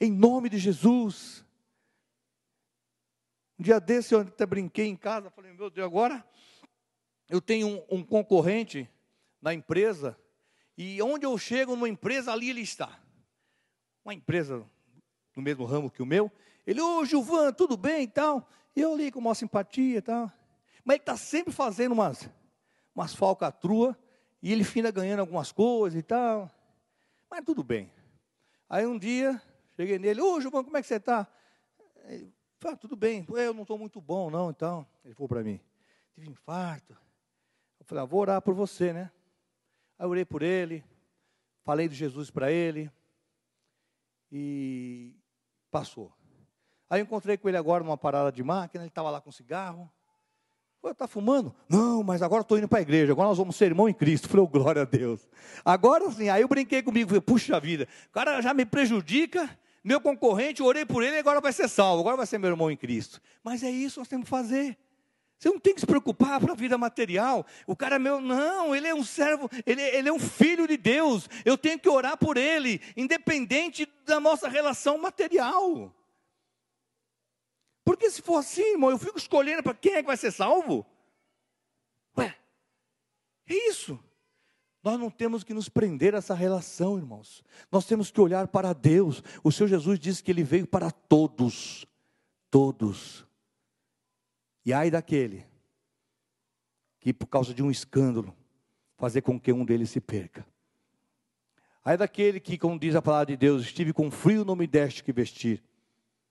Em 0.00 0.10
nome 0.10 0.48
de 0.48 0.58
Jesus. 0.58 1.44
Um 3.58 3.62
dia 3.64 3.80
desse 3.80 4.14
eu 4.14 4.20
até 4.20 4.46
brinquei 4.46 4.86
em 4.86 4.96
casa, 4.96 5.30
falei, 5.30 5.52
meu 5.52 5.68
Deus, 5.68 5.86
agora 5.86 6.24
eu 7.28 7.40
tenho 7.40 7.68
um, 7.68 7.98
um 7.98 8.04
concorrente 8.04 8.88
na 9.40 9.52
empresa, 9.52 10.18
e 10.76 11.00
onde 11.02 11.26
eu 11.26 11.36
chego 11.36 11.74
numa 11.74 11.88
empresa, 11.88 12.32
ali 12.32 12.50
ele 12.50 12.60
está. 12.60 12.98
Uma 14.04 14.14
empresa 14.14 14.64
no 15.34 15.42
mesmo 15.42 15.64
ramo 15.64 15.90
que 15.90 16.02
o 16.02 16.06
meu. 16.06 16.30
Ele, 16.66 16.80
ô 16.80 17.04
Gilvan, 17.04 17.52
tudo 17.52 17.76
bem 17.76 18.02
e 18.04 18.08
tal? 18.08 18.48
E 18.74 18.80
eu 18.80 18.92
ali 18.92 19.10
com 19.10 19.18
uma 19.18 19.34
simpatia 19.34 19.98
e 19.98 20.02
tal. 20.02 20.32
Mas 20.84 20.94
ele 20.94 21.02
está 21.02 21.16
sempre 21.16 21.52
fazendo 21.52 21.92
umas, 21.92 22.28
umas 22.94 23.14
falcatruas, 23.14 23.94
e 24.42 24.52
ele 24.52 24.64
finda 24.64 24.90
ganhando 24.90 25.20
algumas 25.20 25.52
coisas 25.52 25.98
e 25.98 26.02
tal. 26.02 26.50
Mas 27.30 27.44
tudo 27.44 27.62
bem. 27.62 27.90
Aí 28.68 28.86
um 28.86 28.98
dia, 28.98 29.40
cheguei 29.76 29.98
nele, 29.98 30.20
ô 30.20 30.40
Gilvan, 30.40 30.62
como 30.62 30.76
é 30.76 30.80
que 30.80 30.88
você 30.88 30.96
está? 30.96 31.26
Ele 32.04 32.32
falou, 32.60 32.74
ah, 32.74 32.76
tudo 32.76 32.96
bem, 32.96 33.26
eu 33.28 33.54
não 33.54 33.62
estou 33.62 33.78
muito 33.78 34.00
bom 34.00 34.30
não, 34.30 34.50
então. 34.50 34.86
Ele 35.04 35.14
falou 35.14 35.28
para 35.28 35.42
mim, 35.42 35.60
tive 36.14 36.28
infarto, 36.28 36.96
Falei, 37.88 38.04
ah, 38.04 38.06
vou 38.06 38.20
orar 38.20 38.42
por 38.42 38.52
você, 38.52 38.92
né? 38.92 39.10
Aí 39.98 40.04
eu 40.04 40.10
orei 40.10 40.22
por 40.22 40.42
ele, 40.42 40.84
falei 41.64 41.88
de 41.88 41.94
Jesus 41.94 42.30
para 42.30 42.52
ele, 42.52 42.92
e 44.30 45.14
passou. 45.70 46.12
Aí 46.90 47.00
eu 47.00 47.04
encontrei 47.04 47.38
com 47.38 47.48
ele 47.48 47.56
agora 47.56 47.82
numa 47.82 47.96
parada 47.96 48.30
de 48.30 48.42
máquina, 48.42 48.84
ele 48.84 48.90
estava 48.90 49.08
lá 49.08 49.22
com 49.22 49.32
cigarro. 49.32 49.90
Falei, 50.82 50.92
está 50.92 51.08
fumando? 51.08 51.54
Não, 51.66 52.02
mas 52.02 52.20
agora 52.20 52.42
estou 52.42 52.58
indo 52.58 52.68
para 52.68 52.80
a 52.80 52.82
igreja, 52.82 53.12
agora 53.12 53.28
nós 53.30 53.38
vamos 53.38 53.56
ser 53.56 53.64
irmão 53.64 53.88
em 53.88 53.94
Cristo. 53.94 54.28
Falei, 54.28 54.44
oh, 54.44 54.48
glória 54.48 54.82
a 54.82 54.84
Deus. 54.84 55.26
Agora 55.64 56.10
sim, 56.10 56.28
aí 56.28 56.42
eu 56.42 56.48
brinquei 56.48 56.82
comigo, 56.82 57.08
falei, 57.08 57.22
puxa 57.22 57.58
vida, 57.58 57.88
o 58.10 58.12
cara 58.12 58.42
já 58.42 58.52
me 58.52 58.66
prejudica, 58.66 59.48
meu 59.82 59.98
concorrente, 59.98 60.62
orei 60.62 60.84
por 60.84 61.02
ele, 61.02 61.16
agora 61.16 61.40
vai 61.40 61.54
ser 61.54 61.68
salvo, 61.68 62.00
agora 62.00 62.18
vai 62.18 62.26
ser 62.26 62.36
meu 62.36 62.50
irmão 62.50 62.70
em 62.70 62.76
Cristo. 62.76 63.18
Mas 63.42 63.62
é 63.62 63.70
isso 63.70 63.94
que 63.94 64.00
nós 64.00 64.08
temos 64.08 64.24
que 64.24 64.30
fazer. 64.30 64.76
Você 65.38 65.48
não 65.48 65.60
tem 65.60 65.72
que 65.72 65.80
se 65.80 65.86
preocupar 65.86 66.40
para 66.40 66.52
a 66.52 66.56
vida 66.56 66.76
material. 66.76 67.46
O 67.66 67.76
cara 67.76 67.96
é 67.96 67.98
meu, 67.98 68.20
não, 68.20 68.74
ele 68.74 68.88
é 68.88 68.94
um 68.94 69.04
servo, 69.04 69.48
ele, 69.64 69.80
ele 69.80 70.08
é 70.08 70.12
um 70.12 70.18
filho 70.18 70.66
de 70.66 70.76
Deus. 70.76 71.28
Eu 71.44 71.56
tenho 71.56 71.78
que 71.78 71.88
orar 71.88 72.18
por 72.18 72.36
ele, 72.36 72.80
independente 72.96 73.86
da 74.04 74.18
nossa 74.18 74.48
relação 74.48 74.98
material. 74.98 75.94
Porque 77.84 78.10
se 78.10 78.20
for 78.20 78.38
assim, 78.38 78.72
irmão, 78.72 78.90
eu 78.90 78.98
fico 78.98 79.16
escolhendo 79.16 79.62
para 79.62 79.74
quem 79.74 79.94
é 79.94 80.02
que 80.02 80.08
vai 80.08 80.16
ser 80.16 80.32
salvo. 80.32 80.84
Ué, 82.16 82.36
é 83.46 83.68
isso. 83.68 83.98
Nós 84.82 84.98
não 84.98 85.10
temos 85.10 85.44
que 85.44 85.54
nos 85.54 85.68
prender 85.68 86.14
a 86.14 86.18
essa 86.18 86.34
relação, 86.34 86.98
irmãos. 86.98 87.44
Nós 87.70 87.86
temos 87.86 88.10
que 88.10 88.20
olhar 88.20 88.48
para 88.48 88.72
Deus. 88.72 89.22
O 89.44 89.52
Senhor 89.52 89.68
Jesus 89.68 90.00
disse 90.00 90.22
que 90.22 90.32
ele 90.32 90.42
veio 90.42 90.66
para 90.66 90.90
todos. 90.90 91.86
Todos. 92.50 93.27
E 94.68 94.72
ai 94.74 94.90
daquele 94.90 95.46
que, 97.00 97.10
por 97.10 97.26
causa 97.26 97.54
de 97.54 97.62
um 97.62 97.70
escândalo, 97.70 98.36
fazer 98.98 99.22
com 99.22 99.40
que 99.40 99.50
um 99.50 99.64
deles 99.64 99.88
se 99.88 99.98
perca. 99.98 100.46
Ai 101.82 101.96
daquele 101.96 102.38
que, 102.38 102.58
como 102.58 102.78
diz 102.78 102.94
a 102.94 103.00
palavra 103.00 103.28
de 103.28 103.36
Deus, 103.38 103.62
estive 103.62 103.94
com 103.94 104.10
frio, 104.10 104.44
não 104.44 104.54
me 104.54 104.66
deste 104.66 105.02
que 105.02 105.10
vestir. 105.10 105.64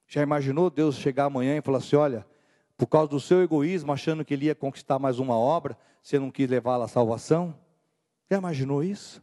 Já 0.06 0.22
imaginou 0.22 0.70
Deus 0.70 0.98
chegar 0.98 1.26
amanhã 1.26 1.58
e 1.58 1.64
falar 1.64 1.80
assim: 1.80 1.96
olha, 1.96 2.28
por 2.78 2.86
causa 2.86 3.10
do 3.10 3.20
seu 3.20 3.42
egoísmo, 3.42 3.92
achando 3.92 4.24
que 4.24 4.36
ele 4.36 4.46
ia 4.46 4.54
conquistar 4.54 5.00
mais 5.00 5.18
uma 5.18 5.36
obra, 5.36 5.76
você 6.04 6.20
não 6.20 6.30
quis 6.30 6.48
levá-la 6.48 6.86
à 6.86 6.88
salvação? 6.88 7.60
Já 8.30 8.38
imaginou 8.38 8.84
isso? 8.84 9.20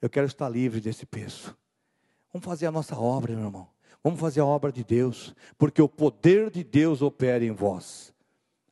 Eu 0.00 0.08
quero 0.08 0.24
estar 0.26 0.48
livre 0.48 0.80
desse 0.80 1.04
peso. 1.04 1.54
Vamos 2.32 2.46
fazer 2.46 2.64
a 2.64 2.72
nossa 2.72 2.98
obra, 2.98 3.34
meu 3.36 3.44
irmão. 3.44 3.68
Vamos 4.02 4.18
fazer 4.18 4.40
a 4.40 4.46
obra 4.46 4.72
de 4.72 4.82
Deus, 4.82 5.34
porque 5.58 5.82
o 5.82 5.88
poder 5.90 6.50
de 6.50 6.64
Deus 6.64 7.02
opera 7.02 7.44
em 7.44 7.52
vós. 7.52 8.13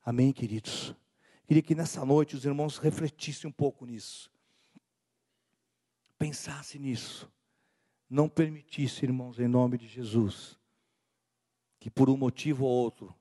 Amém, 0.05 0.32
queridos? 0.32 0.94
Queria 1.46 1.62
que 1.62 1.74
nessa 1.74 2.05
noite 2.05 2.34
os 2.34 2.44
irmãos 2.44 2.78
refletissem 2.78 3.48
um 3.48 3.53
pouco 3.53 3.84
nisso. 3.86 4.30
Pensassem 6.18 6.80
nisso. 6.80 7.30
não 8.09 8.28
permitisse, 8.28 9.07
irmãos, 9.07 9.38
em 9.38 9.48
nome 9.48 9.78
de 9.78 9.88
Jesus, 9.88 10.59
que 11.80 11.90
por 11.90 12.11
um 12.11 12.16
motivo 12.16 12.66
ou 12.66 12.70
outro, 12.70 13.14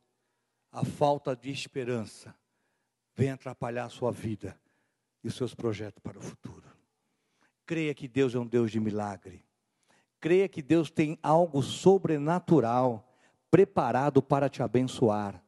a 0.69 0.83
falta 0.83 1.33
de 1.35 1.49
esperança 1.49 2.35
venha 3.15 3.35
atrapalhar 3.35 3.85
a 3.85 3.89
sua 3.89 4.11
vida 4.11 4.59
e 5.23 5.27
os 5.27 5.35
seus 5.35 5.55
projetos 5.55 6.01
para 6.01 6.19
o 6.19 6.21
futuro. 6.21 6.69
Creia 7.65 7.93
que 7.93 8.07
Deus 8.07 8.35
é 8.35 8.39
um 8.39 8.45
Deus 8.45 8.69
de 8.69 8.79
milagre. 8.79 9.45
Creia 10.19 10.49
que 10.49 10.61
Deus 10.61 10.91
tem 10.91 11.17
algo 11.23 11.63
sobrenatural 11.63 13.09
preparado 13.49 14.21
para 14.21 14.49
te 14.49 14.61
abençoar. 14.61 15.41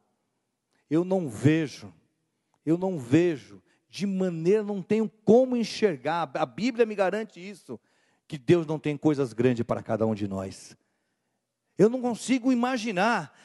Eu 0.94 1.04
não 1.04 1.28
vejo, 1.28 1.91
eu 2.64 2.78
não 2.78 3.00
vejo, 3.00 3.60
de 3.89 4.06
maneira, 4.06 4.62
não 4.62 4.80
tenho 4.80 5.10
como 5.26 5.58
enxergar, 5.58 6.30
a 6.36 6.46
Bíblia 6.46 6.86
me 6.86 6.94
garante 6.94 7.39
isso, 7.39 7.80
que 8.28 8.38
Deus 8.38 8.68
não 8.68 8.78
tem 8.78 8.96
coisas 8.96 9.34
grandes 9.34 9.66
para 9.66 9.82
cada 9.82 10.06
um 10.06 10.14
de 10.14 10.28
nós. 10.28 10.78
Eu 11.80 11.89
não 11.89 12.00
consigo 12.00 12.52
imaginar. 12.52 13.36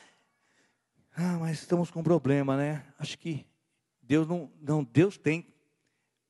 Ah, 1.16 1.38
mas 1.40 1.60
estamos 1.60 1.90
com 1.90 2.00
um 2.00 2.02
problema, 2.02 2.54
né? 2.54 2.84
Acho 2.98 3.18
que 3.18 3.46
Deus 4.02 4.28
não, 4.28 4.52
não, 4.60 4.84
Deus 4.84 5.16
tem. 5.16 5.46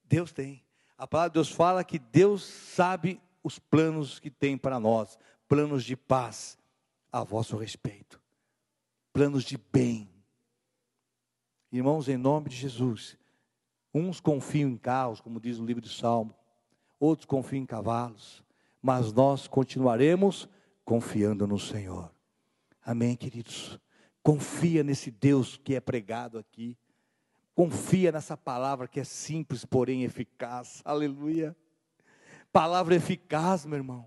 Deus 0.05 0.31
tem. 0.31 0.64
A 0.97 1.05
palavra 1.05 1.31
de 1.31 1.35
Deus 1.35 1.51
fala 1.51 1.83
que 1.83 1.99
Deus 1.99 2.45
sabe 2.45 3.21
os 3.43 3.59
planos 3.59 4.21
que 4.21 4.31
tem 4.31 4.57
para 4.57 4.79
nós, 4.79 5.19
planos 5.49 5.83
de 5.83 5.97
paz 5.97 6.57
a 7.11 7.25
vosso 7.25 7.57
respeito, 7.57 8.23
planos 9.12 9.43
de 9.43 9.59
bem. 9.59 10.09
Irmãos, 11.71 12.09
em 12.09 12.16
nome 12.16 12.49
de 12.49 12.57
Jesus, 12.57 13.16
uns 13.93 14.21
confiam 14.21 14.71
em 14.71 14.77
carros, 14.77 15.21
como 15.21 15.41
diz 15.41 15.59
o 15.59 15.64
livro 15.64 15.83
de 15.83 15.89
Salmo, 15.89 16.35
outros 16.99 17.27
confiam 17.27 17.62
em 17.62 17.66
cavalos, 17.66 18.43
mas 18.81 19.12
nós 19.12 19.47
continuaremos 19.47 20.49
confiando 20.85 21.47
no 21.47 21.59
Senhor. 21.59 22.11
Amém, 22.83 23.14
queridos? 23.14 23.79
Confia 24.23 24.83
nesse 24.83 25.11
Deus 25.11 25.57
que 25.57 25.75
é 25.75 25.81
pregado 25.81 26.39
aqui. 26.39 26.77
Confia 27.55 28.12
nessa 28.12 28.37
palavra 28.37 28.89
que 28.89 29.01
é 29.01 29.05
simples, 29.05 29.64
porém 29.64 30.05
eficaz. 30.05 30.81
Aleluia. 30.85 31.57
Palavra 32.53 32.95
eficaz, 32.95 33.66
meu 33.66 33.77
irmão. 33.77 34.07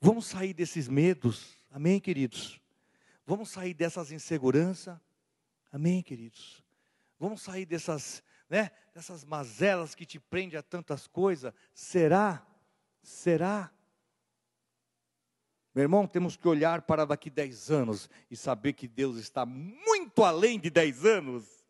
Vamos 0.00 0.26
sair 0.26 0.52
desses 0.52 0.88
medos. 0.88 1.56
Amém, 1.70 2.00
queridos? 2.00 2.60
Vamos 3.26 3.50
sair 3.50 3.74
dessas 3.74 4.10
inseguranças. 4.10 4.98
Amém, 5.74 6.02
queridos? 6.02 6.62
Vamos 7.18 7.42
sair 7.42 7.66
dessas, 7.66 8.22
né, 8.48 8.70
dessas 8.94 9.24
mazelas 9.24 9.92
que 9.92 10.06
te 10.06 10.20
prendem 10.20 10.56
a 10.56 10.62
tantas 10.62 11.08
coisas. 11.08 11.52
Será? 11.74 12.46
Será? 13.02 13.72
Meu 15.74 15.82
irmão, 15.82 16.06
temos 16.06 16.36
que 16.36 16.46
olhar 16.46 16.82
para 16.82 17.04
daqui 17.04 17.28
10 17.28 17.72
anos 17.72 18.08
e 18.30 18.36
saber 18.36 18.74
que 18.74 18.86
Deus 18.86 19.16
está 19.16 19.44
muito 19.44 20.22
além 20.22 20.60
de 20.60 20.70
10 20.70 21.04
anos. 21.06 21.66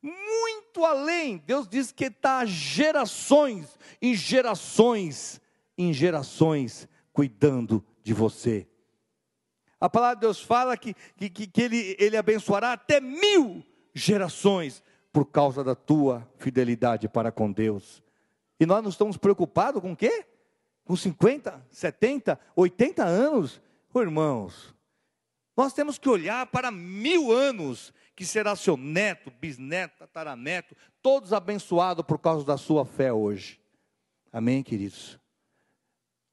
Muito 0.00 0.84
além. 0.84 1.38
Deus 1.38 1.66
diz 1.66 1.90
que 1.90 2.04
está 2.04 2.44
gerações 2.44 3.76
e 4.00 4.14
gerações 4.14 5.40
em 5.76 5.92
gerações 5.92 6.88
cuidando 7.12 7.84
de 8.04 8.14
você. 8.14 8.69
A 9.80 9.88
palavra 9.88 10.16
de 10.16 10.20
Deus 10.20 10.40
fala 10.40 10.76
que, 10.76 10.94
que, 11.16 11.46
que 11.46 11.62
ele, 11.62 11.96
ele 11.98 12.16
abençoará 12.16 12.74
até 12.74 13.00
mil 13.00 13.64
gerações 13.94 14.82
por 15.12 15.24
causa 15.26 15.64
da 15.64 15.74
tua 15.74 16.28
fidelidade 16.38 17.08
para 17.08 17.32
com 17.32 17.50
Deus. 17.50 18.02
E 18.58 18.66
nós 18.66 18.82
não 18.82 18.90
estamos 18.90 19.16
preocupados 19.16 19.80
com 19.80 19.92
o 19.92 19.96
quê? 19.96 20.26
Com 20.84 20.94
50, 20.94 21.66
70, 21.70 22.38
80 22.54 23.04
anos? 23.04 23.62
Oh, 23.92 24.02
irmãos, 24.02 24.74
nós 25.56 25.72
temos 25.72 25.98
que 25.98 26.08
olhar 26.08 26.46
para 26.46 26.70
mil 26.70 27.32
anos, 27.32 27.92
que 28.14 28.24
será 28.24 28.54
seu 28.54 28.76
neto, 28.76 29.30
bisneto, 29.40 29.98
tataraneto, 29.98 30.76
todos 31.00 31.32
abençoados 31.32 32.04
por 32.04 32.18
causa 32.18 32.44
da 32.44 32.56
sua 32.56 32.84
fé 32.84 33.12
hoje. 33.12 33.58
Amém, 34.32 34.62
queridos? 34.62 35.18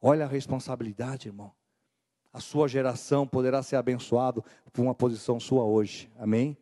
Olha 0.01 0.25
a 0.25 0.27
responsabilidade, 0.27 1.29
irmão. 1.29 1.51
A 2.37 2.39
sua 2.39 2.67
geração 2.67 3.25
poderá 3.25 3.63
ser 3.63 3.77
abençoado 3.77 4.45
por 4.71 4.83
uma 4.83 4.93
posição 4.93 5.39
sua 5.39 5.63
hoje. 5.63 6.07
Amém? 6.19 6.55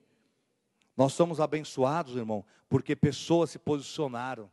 Nós 0.95 1.11
somos 1.11 1.41
abençoados, 1.41 2.15
irmão, 2.15 2.45
porque 2.69 2.95
pessoas 2.95 3.49
se 3.49 3.59
posicionaram. 3.59 4.49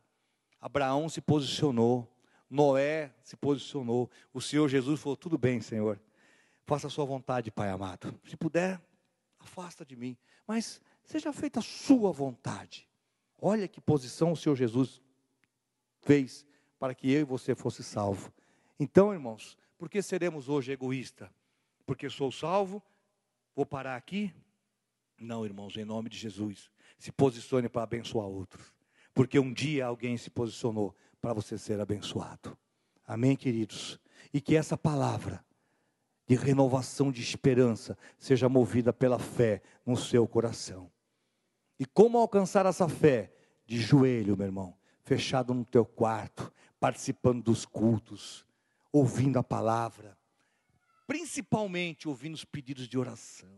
Abraão 0.61 1.09
se 1.09 1.20
posicionou, 1.20 2.12
Noé 2.51 3.14
se 3.23 3.37
posicionou. 3.37 4.11
O 4.35 4.41
Senhor 4.41 4.68
Jesus 4.68 5.01
falou: 5.01 5.16
tudo 5.16 5.39
bem, 5.39 5.61
Senhor, 5.61 6.01
faça 6.66 6.89
a 6.89 6.91
sua 6.91 7.05
vontade, 7.05 7.53
Pai 7.53 7.68
amado. 7.68 8.12
Se 8.27 8.37
puder, 8.37 8.83
afasta 9.39 9.87
de 9.87 9.95
mim, 9.95 10.16
mas 10.45 10.81
seja 11.05 11.33
feita 11.33 11.61
a 11.61 11.62
sua 11.62 12.11
vontade. 12.11 12.89
Olha 13.41 13.68
que 13.68 13.81
posição 13.81 14.33
o 14.33 14.37
Senhor 14.37 14.57
Jesus 14.57 15.01
fez 16.01 16.45
para 16.81 16.97
que 16.97 17.12
eu 17.12 17.20
e 17.20 17.25
você 17.25 17.55
fosse 17.55 17.85
salvo. 17.85 18.33
Então, 18.77 19.12
irmãos, 19.12 19.57
por 19.83 19.91
que 19.91 20.01
seremos 20.01 20.49
hoje 20.49 20.70
egoístas? 20.70 21.28
Porque 21.85 22.09
sou 22.09 22.30
salvo, 22.30 22.80
vou 23.53 23.66
parar 23.66 23.97
aqui? 23.97 24.33
Não, 25.18 25.45
irmãos, 25.45 25.76
em 25.76 25.85
nome 25.85 26.09
de 26.09 26.16
Jesus, 26.16 26.70
se 26.97 27.11
posicione 27.11 27.68
para 27.68 27.83
abençoar 27.83 28.28
outros. 28.28 28.72
Porque 29.12 29.41
um 29.41 29.53
dia 29.53 29.87
alguém 29.87 30.16
se 30.16 30.30
posicionou 30.30 30.95
para 31.20 31.33
você 31.33 31.59
ser 31.59 31.80
abençoado. 31.80 32.57
Amém, 33.05 33.35
queridos? 33.35 33.99
E 34.33 34.41
que 34.41 34.55
essa 34.55 34.78
palavra 34.78 35.45
de 36.28 36.37
renovação 36.37 37.11
de 37.11 37.20
esperança 37.20 37.99
seja 38.16 38.49
movida 38.49 38.93
pela 38.93 39.18
fé 39.18 39.62
no 39.85 39.97
seu 39.97 40.28
coração. 40.28 40.93
E 41.76 41.85
como 41.85 42.18
alcançar 42.18 42.66
essa 42.66 42.89
fé? 42.89 43.35
De 43.66 43.80
joelho, 43.80 44.37
meu 44.37 44.47
irmão, 44.47 44.78
fechado 45.03 45.53
no 45.53 45.64
teu 45.64 45.85
quarto, 45.85 46.53
participando 46.78 47.43
dos 47.43 47.66
cultos, 47.66 48.47
ouvindo 48.93 49.38
a 49.38 49.43
palavra, 49.43 50.16
principalmente 51.07 52.09
ouvindo 52.09 52.34
os 52.34 52.45
pedidos 52.45 52.86
de 52.86 52.99
oração, 52.99 53.49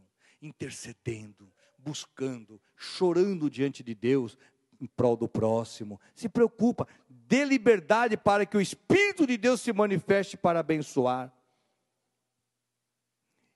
intercedendo, 0.41 1.53
buscando, 1.77 2.61
chorando 2.77 3.51
diante 3.51 3.83
de 3.83 3.95
Deus, 3.95 4.39
em 4.81 4.87
prol 4.87 5.17
do 5.17 5.29
próximo. 5.29 6.01
Se 6.15 6.29
preocupa, 6.29 6.87
dê 7.09 7.45
liberdade 7.45 8.17
para 8.17 8.47
que 8.47 8.57
o 8.57 8.61
Espírito 8.61 9.27
de 9.27 9.37
Deus 9.37 9.61
se 9.61 9.73
manifeste 9.73 10.37
para 10.37 10.61
abençoar. 10.61 11.33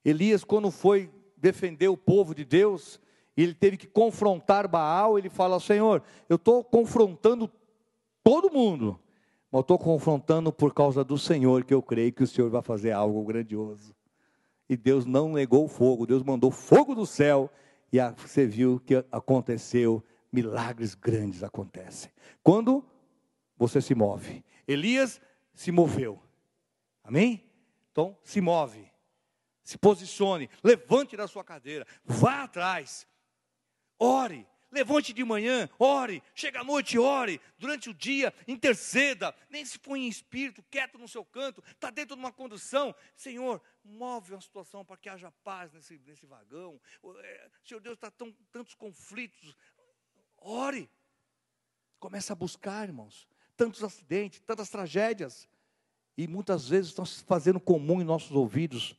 Elias, 0.04 0.44
quando 0.44 0.70
foi 0.70 1.10
defender 1.36 1.88
o 1.88 1.96
povo 1.96 2.34
de 2.34 2.44
Deus, 2.44 3.00
ele 3.36 3.54
teve 3.54 3.76
que 3.76 3.86
confrontar 3.86 4.66
Baal, 4.66 5.18
ele 5.18 5.28
fala: 5.28 5.60
Senhor, 5.60 6.02
eu 6.28 6.36
estou 6.36 6.64
confrontando 6.64 7.50
todo 8.22 8.50
mundo, 8.50 9.00
mas 9.50 9.60
estou 9.60 9.78
confrontando 9.78 10.52
por 10.52 10.74
causa 10.74 11.02
do 11.02 11.16
Senhor, 11.16 11.64
que 11.64 11.74
eu 11.74 11.82
creio 11.82 12.12
que 12.12 12.22
o 12.22 12.26
Senhor 12.26 12.50
vai 12.50 12.62
fazer 12.62 12.92
algo 12.92 13.24
grandioso. 13.24 13.94
E 14.68 14.76
Deus 14.76 15.06
não 15.06 15.32
negou 15.32 15.64
o 15.64 15.68
fogo, 15.68 16.06
Deus 16.06 16.22
mandou 16.22 16.50
fogo 16.50 16.94
do 16.94 17.06
céu, 17.06 17.50
e 17.92 17.98
você 18.16 18.46
viu 18.46 18.80
que 18.80 18.96
aconteceu 19.10 20.04
milagres 20.30 20.94
grandes 20.94 21.42
acontecem. 21.42 22.10
Quando 22.42 22.84
você 23.58 23.80
se 23.80 23.94
move. 23.94 24.44
Elias 24.66 25.20
se 25.52 25.72
moveu. 25.72 26.22
Amém? 27.02 27.44
Então, 27.90 28.16
se 28.22 28.40
move. 28.40 28.88
Se 29.64 29.76
posicione, 29.76 30.48
levante 30.62 31.16
da 31.16 31.26
sua 31.26 31.42
cadeira, 31.42 31.86
vá 32.04 32.44
atrás. 32.44 33.06
Ore, 33.98 34.46
levante 34.70 35.12
de 35.12 35.24
manhã, 35.24 35.68
ore, 35.78 36.22
chega 36.34 36.60
à 36.60 36.64
noite, 36.64 36.98
ore, 36.98 37.40
durante 37.58 37.90
o 37.90 37.94
dia, 37.94 38.32
interceda, 38.46 39.34
nem 39.48 39.64
se 39.64 39.78
põe 39.78 40.02
em 40.02 40.08
espírito, 40.08 40.62
quieto 40.70 40.98
no 40.98 41.08
seu 41.08 41.24
canto, 41.24 41.62
está 41.70 41.90
dentro 41.90 42.14
de 42.14 42.20
uma 42.20 42.32
condução, 42.32 42.94
Senhor, 43.16 43.62
move 43.82 44.32
uma 44.32 44.40
situação 44.40 44.84
para 44.84 44.96
que 44.96 45.08
haja 45.08 45.32
paz 45.42 45.72
nesse, 45.72 45.98
nesse 46.06 46.26
vagão, 46.26 46.80
é, 47.20 47.50
Senhor 47.64 47.80
Deus, 47.80 47.94
está 47.94 48.10
tão, 48.10 48.30
tantos 48.52 48.74
conflitos, 48.74 49.56
Ore. 50.40 50.90
Começa 51.98 52.32
a 52.32 52.36
buscar, 52.36 52.88
irmãos. 52.88 53.28
Tantos 53.56 53.82
acidentes, 53.82 54.40
tantas 54.40 54.70
tragédias. 54.70 55.48
E 56.16 56.26
muitas 56.26 56.68
vezes 56.68 56.88
estão 56.88 57.04
se 57.04 57.22
fazendo 57.24 57.60
comum 57.60 58.00
em 58.00 58.04
nossos 58.04 58.32
ouvidos. 58.32 58.94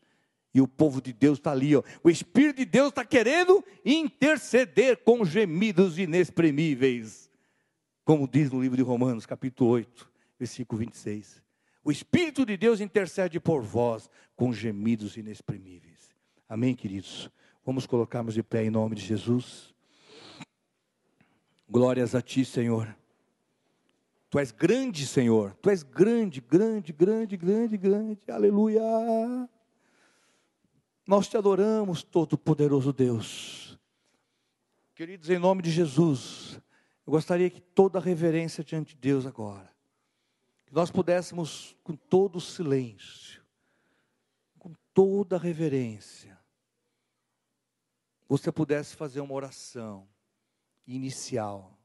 E 0.53 0.59
o 0.61 0.67
povo 0.67 1.01
de 1.01 1.13
Deus 1.13 1.37
está 1.37 1.51
ali, 1.51 1.75
ó. 1.75 1.83
o 2.03 2.09
Espírito 2.09 2.57
de 2.57 2.65
Deus 2.65 2.89
está 2.89 3.05
querendo 3.05 3.63
interceder 3.85 4.97
com 5.03 5.23
gemidos 5.23 5.99
inexprimíveis, 5.99 7.29
como 8.03 8.27
diz 8.27 8.51
no 8.51 8.61
livro 8.61 8.75
de 8.75 8.81
Romanos, 8.81 9.27
capítulo 9.27 9.69
8, 9.71 10.11
versículo 10.39 10.79
26. 10.79 11.43
O 11.83 11.91
Espírito 11.91 12.45
de 12.45 12.57
Deus 12.57 12.81
intercede 12.81 13.39
por 13.39 13.61
vós 13.61 14.09
com 14.35 14.51
gemidos 14.51 15.17
inexprimíveis. 15.17 16.09
Amém, 16.47 16.75
queridos? 16.75 17.29
Vamos 17.63 17.85
colocarmos 17.85 18.33
de 18.33 18.41
pé 18.41 18.63
em 18.63 18.69
nome 18.71 18.95
de 18.95 19.03
Jesus. 19.03 19.73
Glórias 21.69 22.15
a 22.15 22.21
Ti, 22.21 22.43
Senhor. 22.43 22.95
Tu 24.29 24.39
és 24.39 24.51
grande, 24.51 25.05
Senhor. 25.05 25.55
Tu 25.61 25.69
és 25.69 25.83
grande, 25.83 26.41
grande, 26.41 26.91
grande, 26.91 27.37
grande, 27.37 27.77
grande. 27.77 28.31
Aleluia. 28.31 28.81
Nós 31.09 31.27
te 31.27 31.35
adoramos, 31.35 32.03
Todo-Poderoso 32.03 32.93
Deus. 32.93 33.79
Queridos, 34.93 35.27
em 35.31 35.39
nome 35.39 35.63
de 35.63 35.71
Jesus, 35.71 36.61
eu 37.03 37.09
gostaria 37.09 37.49
que 37.49 37.59
toda 37.59 37.99
reverência 37.99 38.63
diante 38.63 38.93
de 38.93 39.01
Deus 39.01 39.25
agora, 39.25 39.67
que 40.67 40.71
nós 40.75 40.91
pudéssemos, 40.91 41.75
com 41.83 41.95
todo 41.95 42.39
silêncio, 42.39 43.43
com 44.59 44.71
toda 44.93 45.35
reverência, 45.39 46.39
você 48.27 48.51
pudesse 48.51 48.95
fazer 48.95 49.19
uma 49.19 49.33
oração 49.33 50.07
inicial. 50.85 51.75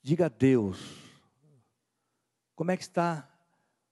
Diga 0.00 0.26
a 0.26 0.28
Deus, 0.28 0.78
como 2.54 2.70
é 2.70 2.76
que 2.76 2.84
está 2.84 3.28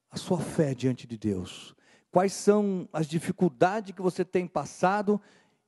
a 0.09 0.17
sua 0.17 0.39
fé 0.39 0.73
diante 0.73 1.05
de 1.05 1.19
Deus? 1.19 1.75
Quais 2.11 2.33
são 2.33 2.89
as 2.93 3.07
dificuldades 3.07 3.95
que 3.95 4.03
você 4.03 4.25
tem 4.25 4.47
passado 4.47 5.21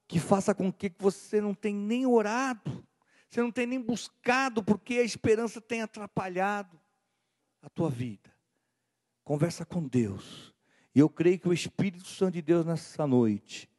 que 0.08 0.18
faça 0.18 0.54
com 0.54 0.70
que 0.70 0.92
você 0.98 1.40
não 1.40 1.54
tenha 1.54 1.78
nem 1.78 2.04
orado, 2.04 2.84
você 3.30 3.40
não 3.40 3.50
tenha 3.50 3.68
nem 3.68 3.80
buscado, 3.80 4.62
porque 4.62 4.94
a 4.94 5.02
esperança 5.02 5.60
tem 5.60 5.80
atrapalhado 5.80 6.78
a 7.62 7.70
tua 7.70 7.88
vida. 7.88 8.30
Conversa 9.24 9.64
com 9.64 9.86
Deus. 9.86 10.52
E 10.94 10.98
eu 10.98 11.08
creio 11.08 11.38
que 11.38 11.48
o 11.48 11.52
Espírito 11.52 12.06
Santo 12.06 12.34
de 12.34 12.42
Deus 12.42 12.66
nessa 12.66 13.06
noite 13.06 13.70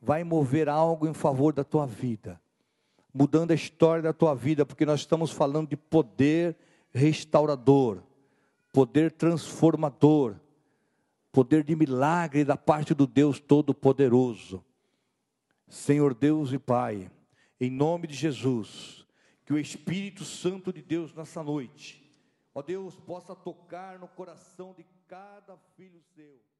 vai 0.00 0.24
mover 0.24 0.68
algo 0.68 1.06
em 1.06 1.12
favor 1.12 1.52
da 1.52 1.62
tua 1.62 1.86
vida, 1.86 2.40
mudando 3.12 3.50
a 3.50 3.54
história 3.54 4.02
da 4.02 4.12
tua 4.12 4.34
vida, 4.34 4.64
porque 4.64 4.86
nós 4.86 5.00
estamos 5.00 5.30
falando 5.30 5.68
de 5.68 5.76
poder 5.76 6.56
restaurador, 6.90 8.02
poder 8.72 9.12
transformador, 9.12 10.36
poder 11.32 11.64
de 11.64 11.74
milagre 11.74 12.44
da 12.44 12.56
parte 12.56 12.94
do 12.94 13.06
Deus 13.06 13.40
Todo-Poderoso. 13.40 14.62
Senhor 15.66 16.14
Deus 16.14 16.52
e 16.52 16.58
Pai, 16.58 17.10
em 17.58 17.70
nome 17.70 18.06
de 18.06 18.14
Jesus, 18.14 19.06
que 19.46 19.54
o 19.54 19.58
Espírito 19.58 20.24
Santo 20.24 20.70
de 20.70 20.82
Deus 20.82 21.14
nessa 21.14 21.42
noite, 21.42 22.14
ó 22.54 22.60
Deus, 22.60 23.00
possa 23.00 23.34
tocar 23.34 23.98
no 23.98 24.06
coração 24.06 24.74
de 24.74 24.84
cada 25.08 25.56
filho 25.74 26.02
seu. 26.14 26.51